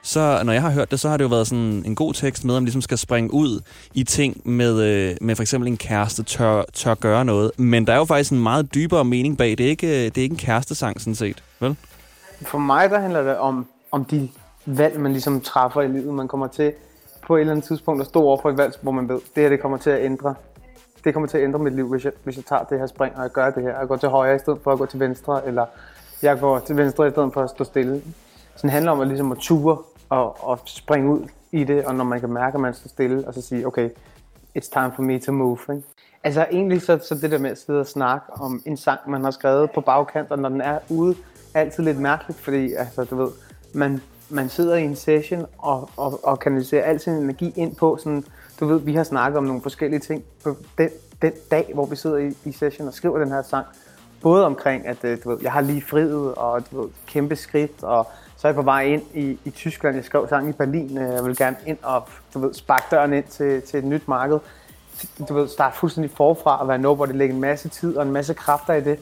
Så 0.05 0.41
når 0.43 0.53
jeg 0.53 0.61
har 0.61 0.71
hørt 0.71 0.91
det, 0.91 0.99
så 0.99 1.09
har 1.09 1.17
det 1.17 1.23
jo 1.23 1.29
været 1.29 1.47
sådan 1.47 1.83
en 1.85 1.95
god 1.95 2.13
tekst 2.13 2.45
med, 2.45 2.55
at 2.55 2.61
man 2.61 2.65
ligesom 2.65 2.81
skal 2.81 2.97
springe 2.97 3.33
ud 3.33 3.61
i 3.93 4.03
ting 4.03 4.41
med, 4.49 4.81
øh, 4.81 5.17
med 5.21 5.35
for 5.35 5.43
eksempel 5.43 5.67
en 5.67 5.77
kæreste 5.77 6.23
tør, 6.23 6.63
tør 6.73 6.93
gøre 6.93 7.25
noget. 7.25 7.51
Men 7.57 7.87
der 7.87 7.93
er 7.93 7.97
jo 7.97 8.05
faktisk 8.05 8.31
en 8.31 8.43
meget 8.43 8.73
dybere 8.73 9.05
mening 9.05 9.37
bag. 9.37 9.49
Det 9.57 9.59
er 9.59 9.69
ikke, 9.69 10.05
det 10.05 10.17
er 10.17 10.21
ikke 10.21 10.33
en 10.33 10.37
kærestesang, 10.37 11.01
sådan 11.01 11.15
set. 11.15 11.43
Vel? 11.59 11.75
For 12.41 12.57
mig, 12.57 12.89
der 12.89 12.99
handler 12.99 13.23
det 13.23 13.37
om, 13.37 13.67
om 13.91 14.05
de 14.05 14.29
valg, 14.65 14.99
man 14.99 15.11
ligesom 15.11 15.41
træffer 15.41 15.81
i 15.81 15.87
livet. 15.87 16.13
Man 16.13 16.27
kommer 16.27 16.47
til 16.47 16.73
på 17.27 17.35
et 17.35 17.39
eller 17.39 17.53
andet 17.53 17.65
tidspunkt 17.65 18.01
at 18.01 18.07
stå 18.07 18.21
over 18.21 18.37
for 18.41 18.49
et 18.49 18.57
valg, 18.57 18.73
hvor 18.81 18.91
man 18.91 19.09
ved, 19.09 19.15
det 19.15 19.43
her 19.43 19.49
det 19.49 19.59
kommer 19.59 19.77
til 19.77 19.89
at 19.89 20.05
ændre. 20.05 20.35
Det 21.03 21.13
kommer 21.13 21.27
til 21.27 21.37
at 21.37 21.43
ændre 21.43 21.59
mit 21.59 21.75
liv, 21.75 21.87
hvis 21.87 22.05
jeg, 22.05 22.11
hvis 22.23 22.37
jeg 22.37 22.45
tager 22.45 22.63
det 22.63 22.79
her 22.79 22.87
spring, 22.87 23.15
og 23.15 23.23
jeg 23.23 23.31
gør 23.31 23.49
det 23.49 23.63
her. 23.63 23.79
Jeg 23.79 23.87
går 23.87 23.95
til 23.95 24.09
højre 24.09 24.35
i 24.35 24.39
stedet 24.39 24.59
for 24.63 24.71
at 24.71 24.79
gå 24.79 24.85
til 24.85 24.99
venstre, 24.99 25.47
eller 25.47 25.65
jeg 26.21 26.39
går 26.39 26.59
til 26.59 26.77
venstre 26.77 27.07
i 27.07 27.11
stedet 27.11 27.33
for 27.33 27.41
at 27.41 27.49
stå 27.49 27.63
stille. 27.63 28.01
Så 28.55 28.61
det 28.61 28.71
handler 28.71 28.91
om 28.91 28.99
at, 28.99 29.07
ligesom 29.07 29.31
at 29.31 29.37
ture 29.37 29.77
og, 30.09 30.47
og 30.47 30.59
springe 30.65 31.11
ud 31.11 31.27
i 31.51 31.63
det, 31.63 31.85
og 31.85 31.95
når 31.95 32.03
man 32.03 32.19
kan 32.19 32.29
mærke, 32.29 32.55
at 32.55 32.61
man 32.61 32.73
står 32.73 32.87
stille, 32.89 33.27
og 33.27 33.33
så 33.33 33.41
sige, 33.41 33.67
okay, 33.67 33.89
it's 34.57 34.69
time 34.71 34.91
for 34.95 35.01
me 35.01 35.19
to 35.19 35.31
move. 35.31 35.57
Ikke? 35.69 35.83
Altså 36.23 36.45
egentlig 36.51 36.81
så, 36.81 36.99
så 37.03 37.15
det 37.15 37.31
der 37.31 37.37
med 37.37 37.49
at 37.49 37.57
sidde 37.57 37.79
og 37.79 37.87
snakke 37.87 38.33
om 38.33 38.61
en 38.65 38.77
sang, 38.77 38.99
man 39.07 39.23
har 39.23 39.31
skrevet 39.31 39.71
på 39.71 39.81
bagkant, 39.81 40.31
og 40.31 40.39
når 40.39 40.49
den 40.49 40.61
er 40.61 40.79
ude, 40.89 41.15
er 41.53 41.59
altid 41.59 41.83
lidt 41.83 41.99
mærkeligt, 41.99 42.39
fordi 42.39 42.73
altså, 42.73 43.03
du 43.03 43.15
ved, 43.15 43.29
man, 43.73 44.01
man 44.33 44.49
sidder 44.49 44.75
i 44.75 44.83
en 44.83 44.95
session 44.95 45.45
og, 45.57 45.89
og, 45.97 46.19
og 46.23 46.39
kanaliserer 46.39 46.83
al 46.83 46.99
sin 46.99 47.13
energi 47.13 47.53
ind 47.55 47.75
på 47.75 47.97
sådan, 47.97 48.25
du 48.59 48.65
ved, 48.65 48.79
vi 48.79 48.93
har 48.93 49.03
snakket 49.03 49.37
om 49.37 49.43
nogle 49.43 49.61
forskellige 49.61 49.99
ting 49.99 50.23
på 50.43 50.57
den, 50.77 50.89
den 51.21 51.31
dag, 51.51 51.71
hvor 51.73 51.85
vi 51.85 51.95
sidder 51.95 52.17
i, 52.17 52.33
i 52.45 52.51
session 52.51 52.87
og 52.87 52.93
skriver 52.93 53.19
den 53.19 53.31
her 53.31 53.41
sang. 53.41 53.65
Både 54.21 54.45
omkring, 54.45 54.87
at 54.87 55.03
øh, 55.03 55.17
du 55.23 55.29
ved, 55.29 55.37
jeg 55.41 55.51
har 55.51 55.61
lige 55.61 55.81
friet, 55.81 56.35
og 56.35 56.71
du 56.71 56.81
ved, 56.81 56.89
kæmpe 57.07 57.35
skridt, 57.35 57.83
og 57.83 58.07
så 58.37 58.47
er 58.47 58.49
jeg 58.49 58.55
på 58.55 58.61
vej 58.61 58.83
ind 58.83 59.01
i, 59.13 59.39
i 59.45 59.49
Tyskland. 59.49 59.95
Jeg 59.95 60.05
skrev 60.05 60.27
sangen 60.29 60.49
i 60.49 60.53
Berlin. 60.53 60.97
Øh, 60.97 61.13
jeg 61.13 61.25
vil 61.25 61.37
gerne 61.37 61.57
ind 61.65 61.77
og 61.83 62.03
du 62.33 62.39
ved, 62.39 62.53
sparke 62.53 62.85
døren 62.91 63.13
ind 63.13 63.25
til, 63.25 63.61
til 63.61 63.77
et 63.77 63.85
nyt 63.85 64.07
marked. 64.07 64.39
Du 65.29 65.33
ved, 65.33 65.47
starte 65.47 65.77
fuldstændig 65.77 66.11
forfra 66.11 66.61
og 66.61 66.67
være 66.67 66.77
nobody, 66.77 67.11
lægge 67.11 67.33
en 67.33 67.41
masse 67.41 67.69
tid 67.69 67.97
og 67.97 68.05
en 68.05 68.11
masse 68.11 68.33
kræfter 68.33 68.73
i 68.73 68.81
det. 68.81 68.99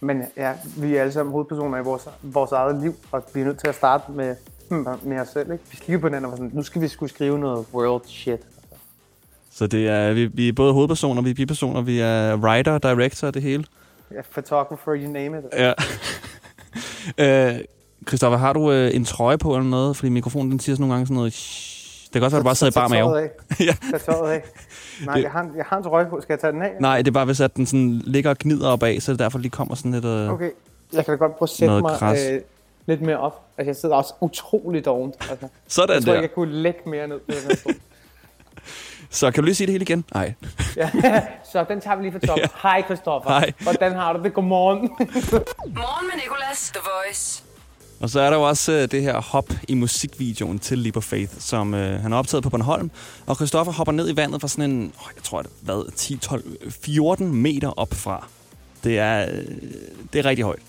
Men 0.00 0.22
ja, 0.36 0.52
vi 0.76 0.96
er 0.96 1.00
alle 1.00 1.12
sammen 1.12 1.32
hovedpersoner 1.32 1.78
i 1.78 1.82
vores, 1.82 2.08
vores 2.22 2.52
eget 2.52 2.80
liv, 2.82 2.94
og 3.12 3.22
vi 3.34 3.40
er 3.40 3.44
nødt 3.44 3.58
til 3.58 3.68
at 3.68 3.74
starte 3.74 4.12
med, 4.12 4.36
med 5.02 5.18
os 5.20 5.28
selv. 5.28 5.52
Ikke? 5.52 5.64
Vi 5.70 5.76
skal 5.76 5.98
på 5.98 6.08
den 6.08 6.24
og 6.24 6.30
var 6.30 6.36
sådan, 6.36 6.50
nu 6.54 6.62
skal 6.62 6.82
vi 6.82 6.88
skulle 6.88 7.12
skrive 7.12 7.38
noget 7.38 7.66
world 7.74 8.02
shit. 8.06 8.40
Så 9.50 9.66
det 9.66 9.88
er, 9.88 10.12
vi, 10.12 10.26
vi 10.26 10.48
er 10.48 10.52
både 10.52 10.72
hovedpersoner, 10.72 11.22
vi 11.22 11.30
er 11.30 11.34
bipersoner, 11.34 11.80
vi 11.82 12.00
er 12.00 12.36
writer, 12.36 12.78
director 12.78 13.26
og 13.28 13.34
det 13.34 13.42
hele. 13.42 13.64
Ja, 14.14 14.20
photographer, 14.32 14.94
you 14.96 15.12
name 15.12 15.38
it. 15.38 15.44
Ja. 15.58 15.72
øh, 17.54 17.60
Christoffer, 18.08 18.38
har 18.38 18.52
du 18.52 18.72
øh, 18.72 18.94
en 18.94 19.04
trøje 19.04 19.38
på 19.38 19.56
eller 19.56 19.70
noget? 19.70 19.96
Fordi 19.96 20.08
mikrofonen 20.10 20.50
den 20.50 20.60
siger 20.60 20.76
sådan 20.76 20.80
nogle 20.82 20.94
gange 20.94 21.06
sådan 21.06 21.16
noget... 21.16 21.32
"Shh." 21.32 21.72
Det 22.12 22.20
kan 22.20 22.24
også 22.24 22.36
være, 22.36 22.38
at 22.40 22.44
du 22.44 22.48
bare 22.48 22.54
sidder 22.54 22.70
i 22.70 22.74
bar 22.74 22.88
Tag 22.88 22.98
tøjet 22.98 23.30
mave. 23.58 23.66
ja. 23.68 23.74
Tag 23.90 24.00
tøjet 24.00 24.30
af. 24.32 24.42
Nej, 25.04 25.14
Det- 25.14 25.22
jeg 25.22 25.30
har, 25.30 25.40
en- 25.40 25.56
jeg 25.56 25.64
har 25.68 25.76
en 25.76 25.82
trøje 25.84 26.06
på. 26.10 26.20
Skal 26.20 26.32
jeg 26.32 26.40
tage 26.40 26.52
den 26.52 26.62
af? 26.62 26.70
Nej, 26.80 26.98
det 26.98 27.08
er 27.08 27.12
bare 27.12 27.24
hvis 27.24 27.40
at 27.40 27.56
den 27.56 27.66
sådan 27.66 27.90
ligger 28.04 28.30
og 28.30 28.38
gnider 28.38 28.68
op 28.68 28.82
af, 28.82 28.96
så 29.02 29.12
det 29.12 29.18
derfor 29.18 29.38
lige 29.38 29.50
kommer 29.50 29.74
sådan 29.74 29.92
lidt... 29.92 30.04
Øh... 30.04 30.30
Okay, 30.32 30.50
jeg 30.92 31.04
kan 31.04 31.12
da 31.12 31.18
godt 31.18 31.36
prøve 31.36 31.46
at 31.46 31.50
sætte 31.50 31.80
mig 31.80 32.32
øh, 32.32 32.40
lidt 32.86 33.00
mere 33.02 33.18
op. 33.18 33.46
Altså, 33.58 33.68
jeg 33.68 33.76
sidder 33.76 33.94
også 33.94 34.14
utrolig 34.20 34.84
dovent. 34.84 35.14
Altså, 35.30 35.48
Sådan 35.68 35.94
jeg 35.94 36.02
tror 36.02 36.12
der. 36.12 36.18
ikke, 36.18 36.28
jeg 36.28 36.34
kunne 36.34 36.54
lægge 36.54 36.80
mere 36.86 37.08
ned 37.08 37.18
på 37.18 37.32
den. 37.66 37.80
Så 39.10 39.30
kan 39.30 39.42
du 39.42 39.44
lige 39.44 39.54
sige 39.54 39.66
det 39.66 39.72
hele 39.72 39.82
igen? 39.82 40.04
Nej. 40.14 40.34
ja. 40.76 40.90
Så 41.52 41.64
den 41.68 41.80
tager 41.80 41.96
vi 41.96 42.02
lige 42.02 42.12
fra 42.12 42.26
top. 42.26 42.38
Ja. 42.38 42.46
Hej, 42.62 42.82
Christoffer. 42.84 43.30
Hej. 43.30 43.52
Hvordan 43.62 43.92
har 43.92 44.12
du 44.12 44.22
det? 44.22 44.34
Godmorgen. 44.34 44.80
Morgen 45.80 46.06
med 46.06 46.22
Nicolas, 46.22 46.70
The 46.74 46.80
Voice. 47.04 47.42
Og 48.00 48.10
så 48.10 48.20
er 48.20 48.30
der 48.30 48.36
jo 48.36 48.42
også 48.42 48.72
øh, 48.72 48.90
det 48.90 49.02
her 49.02 49.20
hop 49.20 49.44
i 49.68 49.74
musikvideoen 49.74 50.58
til 50.58 50.78
Leap 50.78 50.96
of 50.96 51.04
Faith, 51.04 51.32
som 51.38 51.74
øh, 51.74 52.00
han 52.00 52.12
har 52.12 52.18
optaget 52.18 52.42
på 52.42 52.50
Bornholm. 52.50 52.90
Og 53.26 53.36
Christoffer 53.36 53.72
hopper 53.72 53.92
ned 53.92 54.10
i 54.12 54.16
vandet 54.16 54.40
fra 54.40 54.48
sådan 54.48 54.70
en, 54.70 54.82
åh, 54.82 55.10
jeg 55.16 55.22
tror, 55.22 55.42
det 55.42 55.50
hvad, 55.60 55.92
10, 55.96 56.16
12, 56.16 56.44
14 56.70 57.34
meter 57.36 57.78
op 57.78 57.94
fra. 57.94 58.26
Det 58.84 58.98
er, 58.98 59.22
øh, 59.22 59.44
det 60.12 60.18
er 60.18 60.24
rigtig 60.24 60.44
højt. 60.44 60.62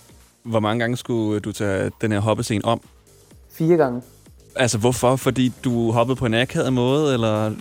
Hvor 0.43 0.60
mange 0.60 0.79
gange 0.79 0.97
skulle 0.97 1.39
du 1.39 1.51
tage 1.51 1.91
den 2.01 2.12
her 2.12 2.19
hoppescene 2.19 2.65
om? 2.65 2.82
Fire 3.51 3.77
gange. 3.77 4.01
Altså, 4.56 4.77
hvorfor? 4.77 5.15
Fordi 5.15 5.53
du 5.63 5.91
hoppede 5.91 6.15
på 6.15 6.25
en 6.25 6.34
akavet 6.34 6.73
måde, 6.73 7.13
eller 7.13 7.51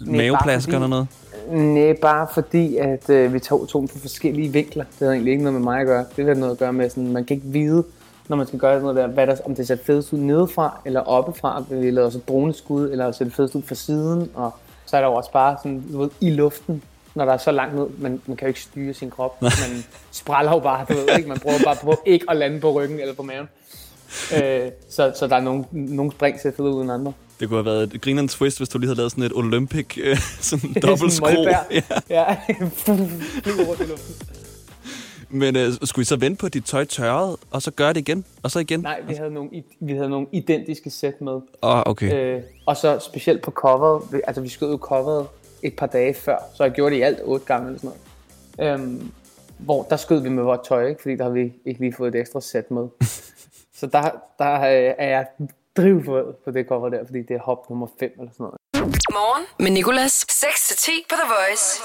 maveplasker 0.00 0.60
fordi- 0.62 0.74
eller 0.74 0.86
noget? 0.88 1.06
Nej, 1.50 1.96
bare 2.02 2.26
fordi, 2.34 2.76
at 2.76 3.10
øh, 3.10 3.32
vi 3.34 3.38
tog 3.40 3.68
to 3.68 3.80
på 3.80 3.98
forskellige 3.98 4.52
vinkler. 4.52 4.84
Det 4.84 4.98
havde 4.98 5.12
egentlig 5.12 5.30
ikke 5.32 5.44
noget 5.44 5.54
med 5.60 5.62
mig 5.64 5.80
at 5.80 5.86
gøre. 5.86 6.04
Det 6.16 6.24
havde 6.24 6.40
noget 6.40 6.52
at 6.52 6.58
gøre 6.58 6.72
med, 6.72 6.90
sådan, 6.90 7.12
man 7.12 7.24
kan 7.24 7.36
ikke 7.36 7.48
vide, 7.48 7.84
når 8.28 8.36
man 8.36 8.46
skal 8.46 8.58
gøre 8.58 8.72
sådan 8.74 8.82
noget 8.82 8.96
der, 8.96 9.06
hvad 9.06 9.26
der, 9.26 9.36
om 9.46 9.54
det 9.54 9.66
ser 9.66 9.76
fedest 9.86 10.12
ud 10.12 10.18
nedefra 10.18 10.80
eller 10.84 11.00
oppefra. 11.00 11.64
Vi 11.70 11.90
lavede 11.90 12.06
også 12.06 12.18
et 12.18 12.28
droneskud, 12.28 12.90
eller 12.90 13.12
ser 13.12 13.24
det 13.24 13.34
fedest 13.34 13.54
ud 13.54 13.62
fra 13.62 13.74
siden. 13.74 14.30
Og 14.34 14.54
så 14.86 14.96
er 14.96 15.00
der 15.00 15.08
jo 15.08 15.14
også 15.14 15.32
bare 15.32 15.56
sådan, 15.62 15.84
du 15.92 15.98
ved, 16.00 16.10
i 16.20 16.30
luften, 16.30 16.82
når 17.18 17.24
der 17.24 17.32
er 17.32 17.36
så 17.38 17.52
langt 17.52 17.74
ned. 17.74 17.86
Man, 17.98 18.20
man 18.26 18.36
kan 18.36 18.46
jo 18.46 18.48
ikke 18.48 18.60
styre 18.60 18.94
sin 18.94 19.10
krop. 19.10 19.42
Man 19.42 19.84
spræller 20.10 20.52
jo 20.52 20.58
bare, 20.58 20.86
du 20.88 20.94
ved 20.94 21.16
ikke. 21.16 21.28
Man 21.28 21.40
prøver 21.40 21.58
bare 21.64 21.76
på 21.82 22.02
ikke 22.06 22.26
at 22.28 22.36
lande 22.36 22.60
på 22.60 22.72
ryggen 22.72 23.00
eller 23.00 23.14
på 23.14 23.22
maven. 23.22 23.48
Øh, 24.34 24.70
så, 24.90 25.12
så 25.18 25.26
der 25.26 25.36
er 25.36 25.40
nogle, 25.40 25.64
nogle 25.72 26.12
spring 26.12 26.40
ser 26.40 26.52
federe 26.56 26.74
ud 26.74 26.82
end 26.82 26.92
andre. 26.92 27.12
Det 27.40 27.48
kunne 27.48 27.56
have 27.56 27.64
været 27.64 27.94
et 27.94 28.00
grinerens 28.00 28.34
twist, 28.34 28.58
hvis 28.58 28.68
du 28.68 28.78
lige 28.78 28.88
havde 28.88 28.96
lavet 28.96 29.10
sådan 29.12 29.24
et 29.24 29.32
Olympic, 29.32 29.98
øh, 30.02 30.16
sådan 30.40 30.72
dobbelt 30.82 31.12
skro. 31.12 31.46
Ja. 31.70 31.82
Ja, 32.10 32.24
rundt 33.68 33.80
i 33.80 33.84
luften. 33.84 34.14
Men 35.30 35.56
øh, 35.56 35.72
skulle 35.82 36.02
I 36.02 36.04
så 36.04 36.16
vente 36.16 36.40
på, 36.40 36.46
at 36.46 36.54
dit 36.54 36.64
tøj 36.64 36.84
tørrede, 36.84 37.36
og 37.50 37.62
så 37.62 37.70
gøre 37.70 37.88
det 37.88 38.00
igen, 38.00 38.24
og 38.42 38.50
så 38.50 38.58
igen? 38.58 38.80
Nej, 38.80 39.00
vi 39.08 39.14
havde 39.14 39.30
nogle, 39.30 39.50
vi 39.80 39.92
havde 39.92 40.08
nogle 40.08 40.26
identiske 40.32 40.90
sæt 40.90 41.20
med. 41.20 41.40
Oh, 41.62 41.82
okay. 41.86 42.36
Øh, 42.36 42.42
og 42.66 42.76
så 42.76 42.98
specielt 42.98 43.42
på 43.42 43.50
coveret, 43.50 44.22
altså 44.26 44.42
vi 44.42 44.48
skød 44.48 44.70
jo 44.70 44.78
coveret 44.82 45.26
et 45.62 45.76
par 45.76 45.86
dage 45.86 46.14
før, 46.14 46.38
så 46.54 46.64
jeg 46.64 46.72
gjorde 46.72 46.94
det 46.94 47.00
i 47.00 47.02
alt 47.02 47.18
otte 47.24 47.46
gange 47.46 47.66
eller 47.66 47.80
sådan 47.80 47.98
noget. 48.58 48.80
Øhm, 48.80 49.12
hvor 49.58 49.82
der 49.82 49.96
skød 49.96 50.22
vi 50.22 50.28
med 50.28 50.42
vort 50.42 50.64
tøj, 50.68 50.88
ikke? 50.88 51.02
fordi 51.02 51.16
der 51.16 51.24
har 51.24 51.30
vi 51.30 51.52
ikke 51.66 51.80
lige 51.80 51.94
fået 51.96 52.14
et 52.14 52.20
ekstra 52.20 52.40
sæt 52.40 52.70
med. 52.70 52.88
så 53.78 53.86
der, 53.86 54.10
der 54.38 54.54
øh, 54.54 54.94
er 54.98 55.08
jeg 55.08 55.26
drivvåd 55.76 56.36
på 56.44 56.50
det 56.50 56.66
cover 56.68 56.88
der, 56.88 57.06
fordi 57.06 57.18
det 57.18 57.36
er 57.36 57.40
hop 57.40 57.70
nummer 57.70 57.86
5 58.00 58.10
eller 58.18 58.32
sådan 58.32 58.44
noget. 58.44 58.56
Morgen 59.10 59.44
med 59.58 59.70
Nicolas. 59.70 60.24
6-10 60.30 60.90
på 61.08 61.14
The 61.14 61.28
Voice. 61.34 61.80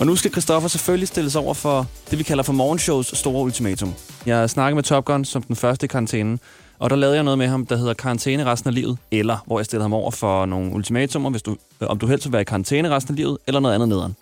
Og 0.00 0.06
nu 0.06 0.16
skal 0.16 0.30
Christoffer 0.30 0.68
selvfølgelig 0.68 1.08
stilles 1.08 1.36
over 1.36 1.54
for 1.54 1.86
det, 2.10 2.18
vi 2.18 2.22
kalder 2.22 2.42
for 2.42 2.52
morgenshows 2.52 3.18
store 3.18 3.42
ultimatum. 3.44 3.94
Jeg 4.26 4.50
snakkede 4.50 4.74
med 4.74 4.82
Top 4.82 5.04
Gun 5.04 5.24
som 5.24 5.42
den 5.42 5.56
første 5.56 5.84
i 5.84 5.88
karantænen, 5.88 6.40
og 6.80 6.90
der 6.90 6.96
lavede 6.96 7.16
jeg 7.16 7.24
noget 7.24 7.38
med 7.38 7.46
ham, 7.46 7.66
der 7.66 7.76
hedder 7.76 7.94
karantæne 7.94 8.44
resten 8.44 8.68
af 8.68 8.74
livet, 8.74 8.98
eller 9.10 9.36
hvor 9.46 9.58
jeg 9.58 9.66
stillede 9.66 9.84
ham 9.84 9.92
over 9.92 10.10
for 10.10 10.46
nogle 10.46 10.72
ultimatumer, 10.72 11.30
hvis 11.30 11.42
du, 11.42 11.56
øh, 11.80 11.88
om 11.88 11.98
du 11.98 12.06
helst 12.06 12.26
vil 12.26 12.32
være 12.32 12.42
i 12.42 12.44
karantæne 12.44 12.90
resten 12.90 13.14
af 13.14 13.16
livet, 13.16 13.38
eller 13.46 13.60
noget 13.60 13.74
andet 13.74 13.88
nederen. 13.88 14.16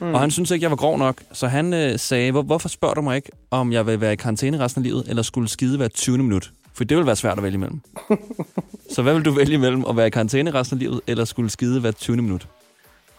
Mm. 0.00 0.14
Og 0.14 0.20
han 0.20 0.30
synes 0.30 0.50
ikke, 0.50 0.64
jeg 0.64 0.70
var 0.70 0.76
grov 0.76 0.98
nok, 0.98 1.22
så 1.32 1.46
han 1.46 1.74
øh, 1.74 1.98
sagde, 1.98 2.32
Hvor, 2.32 2.42
hvorfor 2.42 2.68
spørger 2.68 2.94
du 2.94 3.00
mig 3.02 3.16
ikke, 3.16 3.30
om 3.50 3.72
jeg 3.72 3.86
vil 3.86 4.00
være 4.00 4.12
i 4.12 4.16
karantæne 4.16 4.58
resten 4.58 4.80
af 4.80 4.82
livet, 4.82 5.04
eller 5.08 5.22
skulle 5.22 5.48
skide 5.48 5.76
hver 5.76 5.88
20. 5.88 6.18
minut? 6.18 6.50
For 6.74 6.84
det 6.84 6.96
vil 6.96 7.06
være 7.06 7.16
svært 7.16 7.38
at 7.38 7.42
vælge 7.42 7.54
imellem. 7.54 7.80
så 8.94 9.02
hvad 9.02 9.14
vil 9.14 9.24
du 9.24 9.30
vælge 9.30 9.54
imellem, 9.54 9.84
at 9.88 9.96
være 9.96 10.06
i 10.06 10.10
karantæne 10.10 10.50
resten 10.50 10.76
af 10.76 10.78
livet, 10.78 11.00
eller 11.06 11.24
skulle 11.24 11.50
skide 11.50 11.80
hver 11.80 11.90
20. 11.90 12.16
minut? 12.16 12.48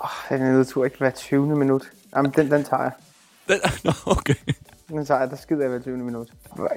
Åh, 0.04 0.08
oh, 0.32 0.38
den 0.38 0.48
nedtur 0.48 0.86
ikke 0.86 0.98
hver 0.98 1.12
20. 1.12 1.56
minut. 1.56 1.84
Jamen, 2.16 2.32
den, 2.36 2.52
den 2.52 2.64
tager 2.64 2.84
jeg. 2.84 2.92
Den, 3.48 3.60
okay. 4.18 4.36
Den 4.92 5.06
så 5.06 5.28
der 5.30 5.36
skider 5.36 5.62
jeg 5.62 5.70
hver 5.70 5.80
20. 5.80 5.98
minut. 5.98 6.28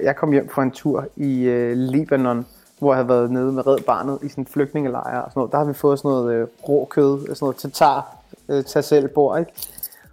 Jeg 0.03 0.15
kom 0.15 0.31
hjem 0.31 0.49
fra 0.49 0.63
en 0.63 0.71
tur 0.71 1.05
i 1.15 1.43
øh, 1.43 1.77
Libanon, 1.77 2.45
hvor 2.79 2.93
jeg 2.93 2.97
havde 2.97 3.09
været 3.09 3.31
nede 3.31 3.51
med 3.51 3.67
Red 3.67 3.77
Barnet 3.77 4.19
i 4.23 4.29
sådan 4.29 4.41
en 4.41 4.47
flygtningelejr 4.47 5.19
og 5.19 5.31
sådan 5.31 5.39
noget. 5.39 5.51
Der 5.51 5.57
har 5.57 5.65
vi 5.65 5.73
fået 5.73 5.99
sådan 5.99 6.09
noget 6.09 6.33
øh, 6.33 6.47
rå 6.69 6.85
kød, 6.85 7.19
sådan 7.19 7.37
noget 7.41 7.55
tatar, 7.55 8.15
øh, 8.49 8.63
tag 8.63 8.83
selv 8.83 9.07
bord, 9.07 9.39
ikke? 9.39 9.51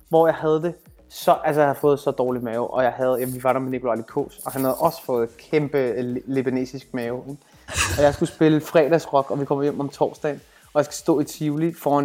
Hvor 0.09 0.27
jeg 0.27 0.35
havde 0.35 0.63
det 0.63 0.75
så, 1.09 1.37
altså 1.45 1.61
jeg 1.61 1.69
havde 1.69 1.79
fået 1.79 2.01
så 2.01 2.11
dårlig 2.11 2.43
mave, 2.43 2.71
og 2.71 2.85
jeg 2.85 2.93
havde, 2.93 3.17
jamen, 3.21 3.35
vi 3.35 3.43
var 3.43 3.53
der 3.53 3.61
med 3.61 3.71
Nikolaj 3.71 3.95
Likos, 3.95 4.41
og 4.45 4.53
han 4.53 4.63
havde 4.63 4.75
også 4.75 5.05
fået 5.05 5.37
kæmpe 5.37 5.79
øh, 5.79 6.17
libanesisk 6.27 6.95
mave. 6.95 7.23
Ikke? 7.29 7.43
Og 7.99 8.03
jeg 8.03 8.15
skulle 8.15 8.29
spille 8.29 8.61
fredagsrock, 8.61 9.31
og 9.31 9.41
vi 9.41 9.45
kommer 9.45 9.65
hjem 9.65 9.81
om 9.81 9.89
torsdagen, 9.89 10.41
og 10.75 10.79
jeg 10.79 10.85
skal 10.85 10.95
stå 10.95 11.21
i 11.21 11.25
Tivoli 11.25 11.75
foran 11.75 12.05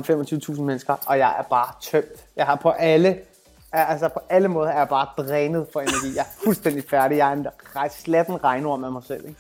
25.000 0.56 0.62
mennesker, 0.62 0.96
og 1.06 1.18
jeg 1.18 1.36
er 1.40 1.44
bare 1.44 1.68
tømt. 1.82 2.26
Jeg 2.36 2.46
har 2.46 2.56
på 2.56 2.70
alle, 2.70 3.18
altså 3.86 4.10
på 4.10 4.20
alle 4.30 4.48
måder 4.48 4.70
er 4.70 4.78
jeg 4.78 4.90
bare 4.90 5.08
drænet 5.18 5.68
for 5.74 5.80
energi. 5.82 6.16
Jeg 6.16 6.22
er 6.22 6.44
fuldstændig 6.44 6.84
færdig. 6.90 7.18
Jeg 7.18 7.28
er 7.30 7.34
en 7.34 7.48
slatten 7.90 8.44
regnorm 8.44 8.84
af 8.84 8.92
mig 8.92 9.04
selv. 9.04 9.28
Ikke? 9.28 9.40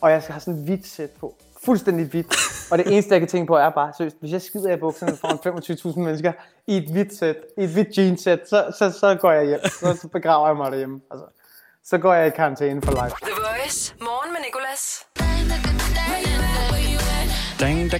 Og 0.00 0.10
jeg 0.10 0.22
skal 0.22 0.32
have 0.32 0.40
sådan 0.40 0.54
et 0.54 0.64
hvidt 0.64 0.86
sæt 0.86 1.10
på. 1.10 1.34
Fuldstændig 1.64 2.06
hvidt. 2.06 2.36
Og 2.70 2.78
det 2.78 2.92
eneste, 2.92 3.12
jeg 3.12 3.20
kan 3.20 3.28
tænke 3.28 3.46
på, 3.46 3.56
er 3.56 3.70
bare, 3.70 3.92
seriøst, 3.96 4.16
hvis 4.20 4.32
jeg 4.32 4.42
skider 4.42 4.72
i 4.72 4.76
bukserne 4.76 5.16
foran 5.16 5.92
25.000 5.92 6.00
mennesker 6.00 6.32
i 6.66 6.76
et 6.76 6.90
hvidt 6.92 7.18
sæt, 7.18 7.36
i 7.58 7.64
et 7.64 7.70
hvidt 7.70 7.98
jeansæt, 7.98 8.40
så, 8.48 8.72
så, 8.78 8.90
så 8.90 9.14
går 9.14 9.32
jeg 9.32 9.46
hjem. 9.46 9.60
Så, 9.64 9.98
så 10.02 10.08
begraver 10.08 10.46
jeg 10.46 10.56
mig 10.56 10.70
derhjemme. 10.70 11.00
Altså, 11.10 11.26
så 11.84 11.98
går 11.98 12.14
jeg 12.14 12.26
i 12.26 12.30
karantæne 12.30 12.82
for 12.82 13.04
life. 13.04 13.16
The 13.22 13.30
Voice. 13.30 13.94
Morgen 14.00 14.32
med 14.32 14.40
Nicolas. 14.46 15.06
Dang. 17.60 17.90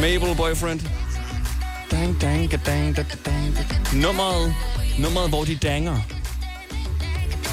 Mabel 0.00 0.36
boyfriend. 0.36 1.09
Dang, 1.90 2.20
dang, 2.20 2.50
dang, 2.66 2.96
da, 2.96 3.04
dang, 3.24 3.56
Nummeret, 4.02 4.54
nummeret, 4.98 5.28
hvor 5.28 5.44
de 5.44 5.56
danger. 5.56 5.96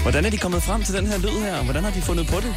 Hvordan 0.02 0.26
er 0.26 0.30
de 0.30 0.38
kommet 0.38 0.64
frem 0.64 0.84
til 0.84 0.94
den 0.96 1.08
her 1.08 1.18
lyd 1.18 1.40
her? 1.42 1.64
Hvordan 1.64 1.84
har 1.84 1.92
de 1.92 2.02
fundet 2.02 2.28
på 2.28 2.36
det? 2.36 2.56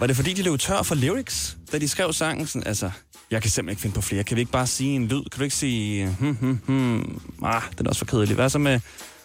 Var 0.00 0.06
det 0.06 0.16
fordi, 0.16 0.32
de 0.32 0.42
løb 0.42 0.58
tør 0.58 0.82
for 0.82 0.94
lyrics, 0.94 1.56
da 1.72 1.78
de 1.78 1.88
skrev 1.88 2.12
sangen? 2.12 2.46
Sådan, 2.46 2.66
altså, 2.66 2.90
jeg 3.30 3.42
kan 3.42 3.50
simpelthen 3.50 3.72
ikke 3.72 3.82
finde 3.82 3.94
på 3.94 4.00
flere. 4.00 4.24
Kan 4.24 4.36
vi 4.36 4.40
ikke 4.40 4.52
bare 4.52 4.66
sige 4.66 4.96
en 4.96 5.06
lyd? 5.08 5.22
Kan 5.22 5.38
du 5.38 5.42
ikke 5.44 5.56
sige... 5.56 6.16
Hmm, 6.20 6.34
hmm, 6.34 6.60
hmm. 6.66 7.20
Ah, 7.44 7.62
den 7.78 7.86
er 7.86 7.90
også 7.90 7.98
for 7.98 8.06
kedelig. 8.06 8.34
Hvad 8.34 8.48
så 8.48 8.58
med... 8.58 8.80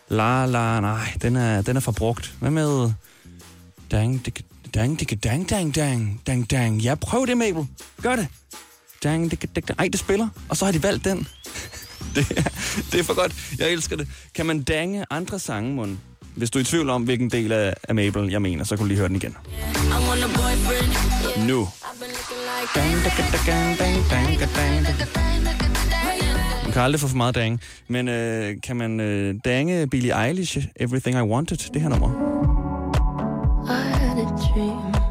La, 0.10 0.46
la, 0.46 0.80
nej, 0.80 1.14
den 1.22 1.36
er, 1.36 1.62
den 1.62 1.76
er 1.76 1.80
for 1.80 1.92
brugt. 1.92 2.34
Hvad 2.40 2.52
med... 2.52 2.92
Dang, 3.92 4.26
dik, 4.26 4.46
dang, 4.74 5.00
dik, 5.00 5.24
dang, 5.24 5.50
dang, 5.50 5.76
dang, 5.76 6.22
dang, 6.28 6.52
dang. 6.52 6.82
Ja, 6.82 6.96
prøv 6.96 7.28
det, 7.28 7.38
Mabel. 7.38 7.68
Gør 8.02 8.16
det. 8.16 8.28
Dang, 9.06 9.32
dik, 9.32 9.56
dik. 9.56 9.70
Ej, 9.80 9.88
det 9.88 10.00
spiller. 10.00 10.28
Og 10.50 10.58
så 10.58 10.65
har 10.65 10.72
de 10.72 10.84
valgt 10.84 11.06
den. 11.06 11.18
det, 12.15 12.32
er, 12.38 12.41
det 12.91 13.00
er 13.00 13.04
for 13.04 13.15
godt. 13.15 13.36
Jeg 13.60 13.72
elsker 13.72 13.96
det. 13.96 14.08
Kan 14.36 14.46
man 14.46 14.63
dange 14.63 15.06
andre 15.10 15.39
sange, 15.39 15.74
mund? 15.74 15.98
Hvis 16.36 16.52
du 16.52 16.60
er 16.60 16.62
i 16.62 16.65
tvivl 16.65 16.89
om, 16.89 17.04
hvilken 17.04 17.30
del 17.30 17.52
af, 17.52 17.74
af 17.84 17.96
Mabel 17.96 18.32
jeg 18.32 18.41
mener, 18.41 18.63
så 18.63 18.76
kan 18.76 18.84
du 18.84 18.88
lige 18.88 18.98
høre 18.98 19.08
den 19.08 19.15
igen. 19.15 19.36
Nu. 21.48 21.68
Man 26.63 26.74
kan 26.74 26.82
aldrig 26.82 27.00
få 27.00 27.08
for 27.08 27.18
meget 27.18 27.36
dang. 27.36 27.62
Men 27.88 28.08
øh, 28.08 28.56
kan 28.63 28.76
man 28.76 29.00
øh, 29.00 29.36
dange 29.46 29.88
Billie 29.88 30.26
Eilish, 30.28 30.58
Everything 30.76 31.18
I 31.18 31.22
Wanted, 31.22 31.58
det 31.74 31.82
her 31.82 31.89
nummer? 31.89 32.10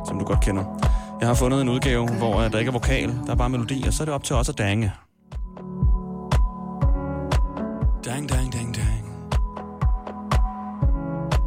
Som 0.08 0.18
du 0.18 0.24
godt 0.24 0.44
kender. 0.44 0.93
Jeg 1.24 1.28
har 1.28 1.34
fundet 1.34 1.60
en 1.60 1.68
udgave, 1.68 2.08
hvor 2.08 2.40
øh, 2.40 2.52
der 2.52 2.58
ikke 2.58 2.68
er 2.68 2.72
vokal, 2.72 3.08
der 3.26 3.32
er 3.32 3.34
bare 3.34 3.48
melodi, 3.48 3.84
og 3.86 3.92
så 3.92 4.02
er 4.02 4.04
det 4.04 4.14
op 4.14 4.24
til 4.24 4.36
os 4.36 4.48
at 4.48 4.58
dange. 4.58 4.92
Dang, 8.04 8.28
dang, 8.28 8.52
dang, 8.52 8.76
dang. 8.76 9.04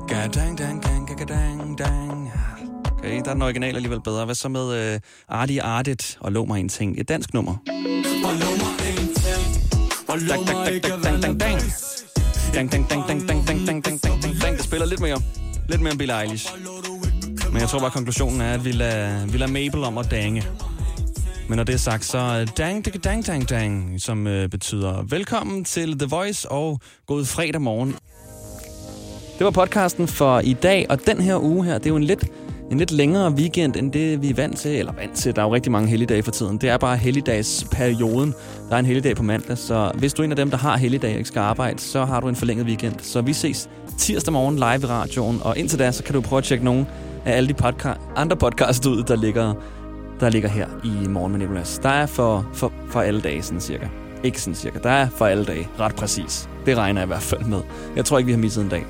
Ga, 0.07 0.27
dang, 0.27 0.57
dang, 0.57 0.83
dang, 0.83 1.07
ga, 1.07 1.25
dang, 1.25 1.77
dang. 1.77 2.31
Okay, 2.97 3.21
der 3.23 3.29
er 3.29 3.33
den 3.33 3.41
original 3.41 3.75
alligevel 3.75 4.01
bedre. 4.01 4.25
Hvad 4.25 4.35
så 4.35 4.49
med 4.49 4.93
uh, 4.93 4.99
Artie 5.27 5.63
Artit 5.63 6.17
og 6.21 6.31
Lov 6.31 6.47
mig 6.47 6.59
en 6.59 6.69
ting? 6.69 6.99
Et 6.99 7.09
dansk 7.09 7.33
nummer. 7.33 7.51
Og 7.51 8.33
lov 8.33 8.53
mig 8.63 8.73
en 8.89 9.13
ting. 9.15 9.73
Og 10.07 10.17
lov 10.19 10.45
mig 10.53 10.73
ikke 10.73 10.89
dang, 11.03 11.23
dang, 11.23 11.39
dang. 11.39 11.61
Dang, 12.53 12.71
dang, 12.71 12.89
dang, 12.89 13.07
dang, 13.07 13.27
dang, 13.27 13.47
dang, 13.47 13.67
dang, 13.67 13.85
dang, 13.85 14.03
dang, 14.03 14.41
dang. 14.41 14.57
Det 14.57 14.63
spiller 14.63 14.85
lidt 14.85 14.99
mere. 14.99 15.21
Lidt 15.69 15.81
mere 15.81 15.95
Billie 15.97 16.21
Eilish. 16.21 16.53
Men 17.57 17.61
jeg 17.61 17.69
tror 17.69 17.79
bare, 17.79 17.91
konklusionen 17.91 18.41
er, 18.41 18.53
at 18.53 18.65
vi 18.65 18.71
lader, 18.71 19.25
vi 19.25 19.37
lader 19.37 19.51
Mabel 19.51 19.83
om 19.83 19.97
at 19.97 20.11
dange. 20.11 20.43
Men 21.49 21.57
når 21.57 21.63
det 21.63 21.73
er 21.73 21.79
sagt, 21.79 22.05
så 22.05 22.17
øh, 22.17 22.47
dang, 22.57 22.85
dang, 22.85 23.03
dang, 23.03 23.25
dang, 23.27 23.49
dang, 23.49 24.01
som 24.01 24.27
øh, 24.27 24.49
betyder 24.49 25.03
velkommen 25.09 25.63
til 25.63 25.99
The 25.99 26.07
Voice 26.09 26.51
og 26.51 26.79
god 27.07 27.25
fredag 27.25 27.61
morgen. 27.61 27.95
Det 29.37 29.45
var 29.45 29.51
podcasten 29.51 30.07
for 30.07 30.39
i 30.39 30.53
dag, 30.53 30.85
og 30.89 31.05
den 31.05 31.21
her 31.21 31.43
uge 31.43 31.65
her, 31.65 31.77
det 31.77 31.85
er 31.85 31.89
jo 31.89 31.95
en 31.95 32.03
lidt, 32.03 32.25
en 32.71 32.77
lidt 32.77 32.91
længere 32.91 33.31
weekend, 33.31 33.75
end 33.75 33.91
det 33.91 34.21
vi 34.21 34.29
er 34.29 34.33
vant 34.33 34.57
til. 34.57 34.71
Eller 34.71 34.93
vant 34.93 35.15
til, 35.15 35.35
der 35.35 35.41
er 35.41 35.45
jo 35.45 35.53
rigtig 35.53 35.71
mange 35.71 35.89
helligdage 35.89 36.23
for 36.23 36.31
tiden. 36.31 36.57
Det 36.57 36.69
er 36.69 36.77
bare 36.77 36.97
helligdagsperioden. 36.97 38.33
Der 38.69 38.75
er 38.75 38.79
en 38.79 38.85
helligdag 38.85 39.15
på 39.15 39.23
mandag, 39.23 39.57
så 39.57 39.91
hvis 39.95 40.13
du 40.13 40.21
er 40.21 40.25
en 40.25 40.31
af 40.31 40.37
dem, 40.37 40.49
der 40.49 40.57
har 40.57 40.77
helligdag 40.77 41.11
og 41.11 41.17
ikke 41.17 41.27
skal 41.27 41.39
arbejde, 41.39 41.79
så 41.79 42.05
har 42.05 42.19
du 42.19 42.27
en 42.27 42.35
forlænget 42.35 42.67
weekend. 42.67 42.95
Så 43.01 43.21
vi 43.21 43.33
ses 43.33 43.69
tirsdag 43.97 44.33
morgen 44.33 44.55
live 44.55 44.81
i 44.83 44.85
radioen, 44.85 45.39
og 45.43 45.57
indtil 45.57 45.79
da, 45.79 45.91
så 45.91 46.03
kan 46.03 46.13
du 46.13 46.21
prøve 46.21 46.37
at 46.37 46.43
tjekke 46.43 46.65
nogen 46.65 46.87
af 47.27 47.37
alle 47.37 47.49
de 47.49 47.53
podca- 47.67 47.99
andre 48.15 48.37
podcasts 48.37 48.87
ud, 48.87 49.03
der 49.03 49.15
ligger, 49.15 49.53
der 50.19 50.29
ligger 50.29 50.49
her 50.49 50.67
i 50.83 51.07
morgen 51.07 51.31
med 51.31 51.39
Nicolas. 51.39 51.79
Der 51.83 51.89
er 51.89 52.05
for, 52.05 52.45
for, 52.53 52.71
for 52.91 53.01
alle 53.01 53.21
dage, 53.21 53.43
sådan 53.43 53.61
cirka. 53.61 53.87
Ikke 54.23 54.41
sådan 54.41 54.55
cirka. 54.55 54.79
Der 54.83 54.89
er 54.89 55.07
for 55.17 55.25
alle 55.25 55.45
dage, 55.45 55.67
ret 55.79 55.95
præcis. 55.95 56.49
Det 56.65 56.77
regner 56.77 57.01
jeg 57.01 57.05
i 57.05 57.07
hvert 57.07 57.21
fald 57.21 57.41
med. 57.41 57.61
Jeg 57.95 58.05
tror 58.05 58.17
ikke, 58.17 58.25
vi 58.25 58.31
har 58.31 58.39
misset 58.39 58.63
en 58.63 58.69
dag. 58.69 58.85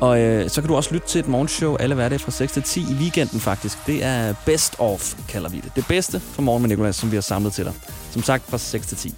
Og 0.00 0.20
øh, 0.20 0.50
så 0.50 0.60
kan 0.60 0.68
du 0.68 0.76
også 0.76 0.94
lytte 0.94 1.06
til 1.08 1.18
et 1.18 1.28
morgenshow 1.28 1.76
alle 1.76 1.94
hverdage 1.94 2.18
fra 2.18 2.30
6 2.30 2.52
til 2.52 2.62
10 2.62 2.80
i 2.80 2.94
weekenden 3.00 3.40
faktisk. 3.40 3.86
Det 3.86 4.04
er 4.04 4.34
best 4.46 4.74
of, 4.78 5.14
kalder 5.28 5.48
vi 5.48 5.56
det. 5.60 5.72
Det 5.76 5.86
bedste 5.86 6.20
fra 6.20 6.42
morgen 6.42 6.62
med 6.62 6.68
Nicolas, 6.68 6.96
som 6.96 7.10
vi 7.10 7.16
har 7.16 7.20
samlet 7.22 7.52
til 7.52 7.64
dig. 7.64 7.72
Som 8.10 8.22
sagt 8.22 8.50
fra 8.50 8.58
6 8.58 8.86
til 8.86 8.96
10. 8.96 9.14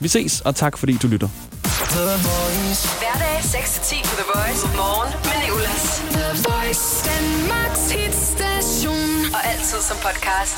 Vi 0.00 0.08
ses, 0.08 0.40
og 0.40 0.56
tak 0.56 0.78
fordi 0.78 0.96
du 1.02 1.06
lytter. 1.06 1.28
Hverdag 3.00 3.44
6 3.44 3.72
til 3.74 3.82
10 3.98 4.02
på 4.04 4.14
The 4.16 4.24
Voice. 4.34 4.66
Morgen 4.76 5.12
med 5.24 5.46
Nicolas. 5.46 5.89
Voice. 6.48 7.04
Danmarks 7.04 7.90
hitstation. 7.90 9.34
Og 9.34 9.40
altid 9.52 9.80
som 9.88 9.96
podcast. 9.96 10.56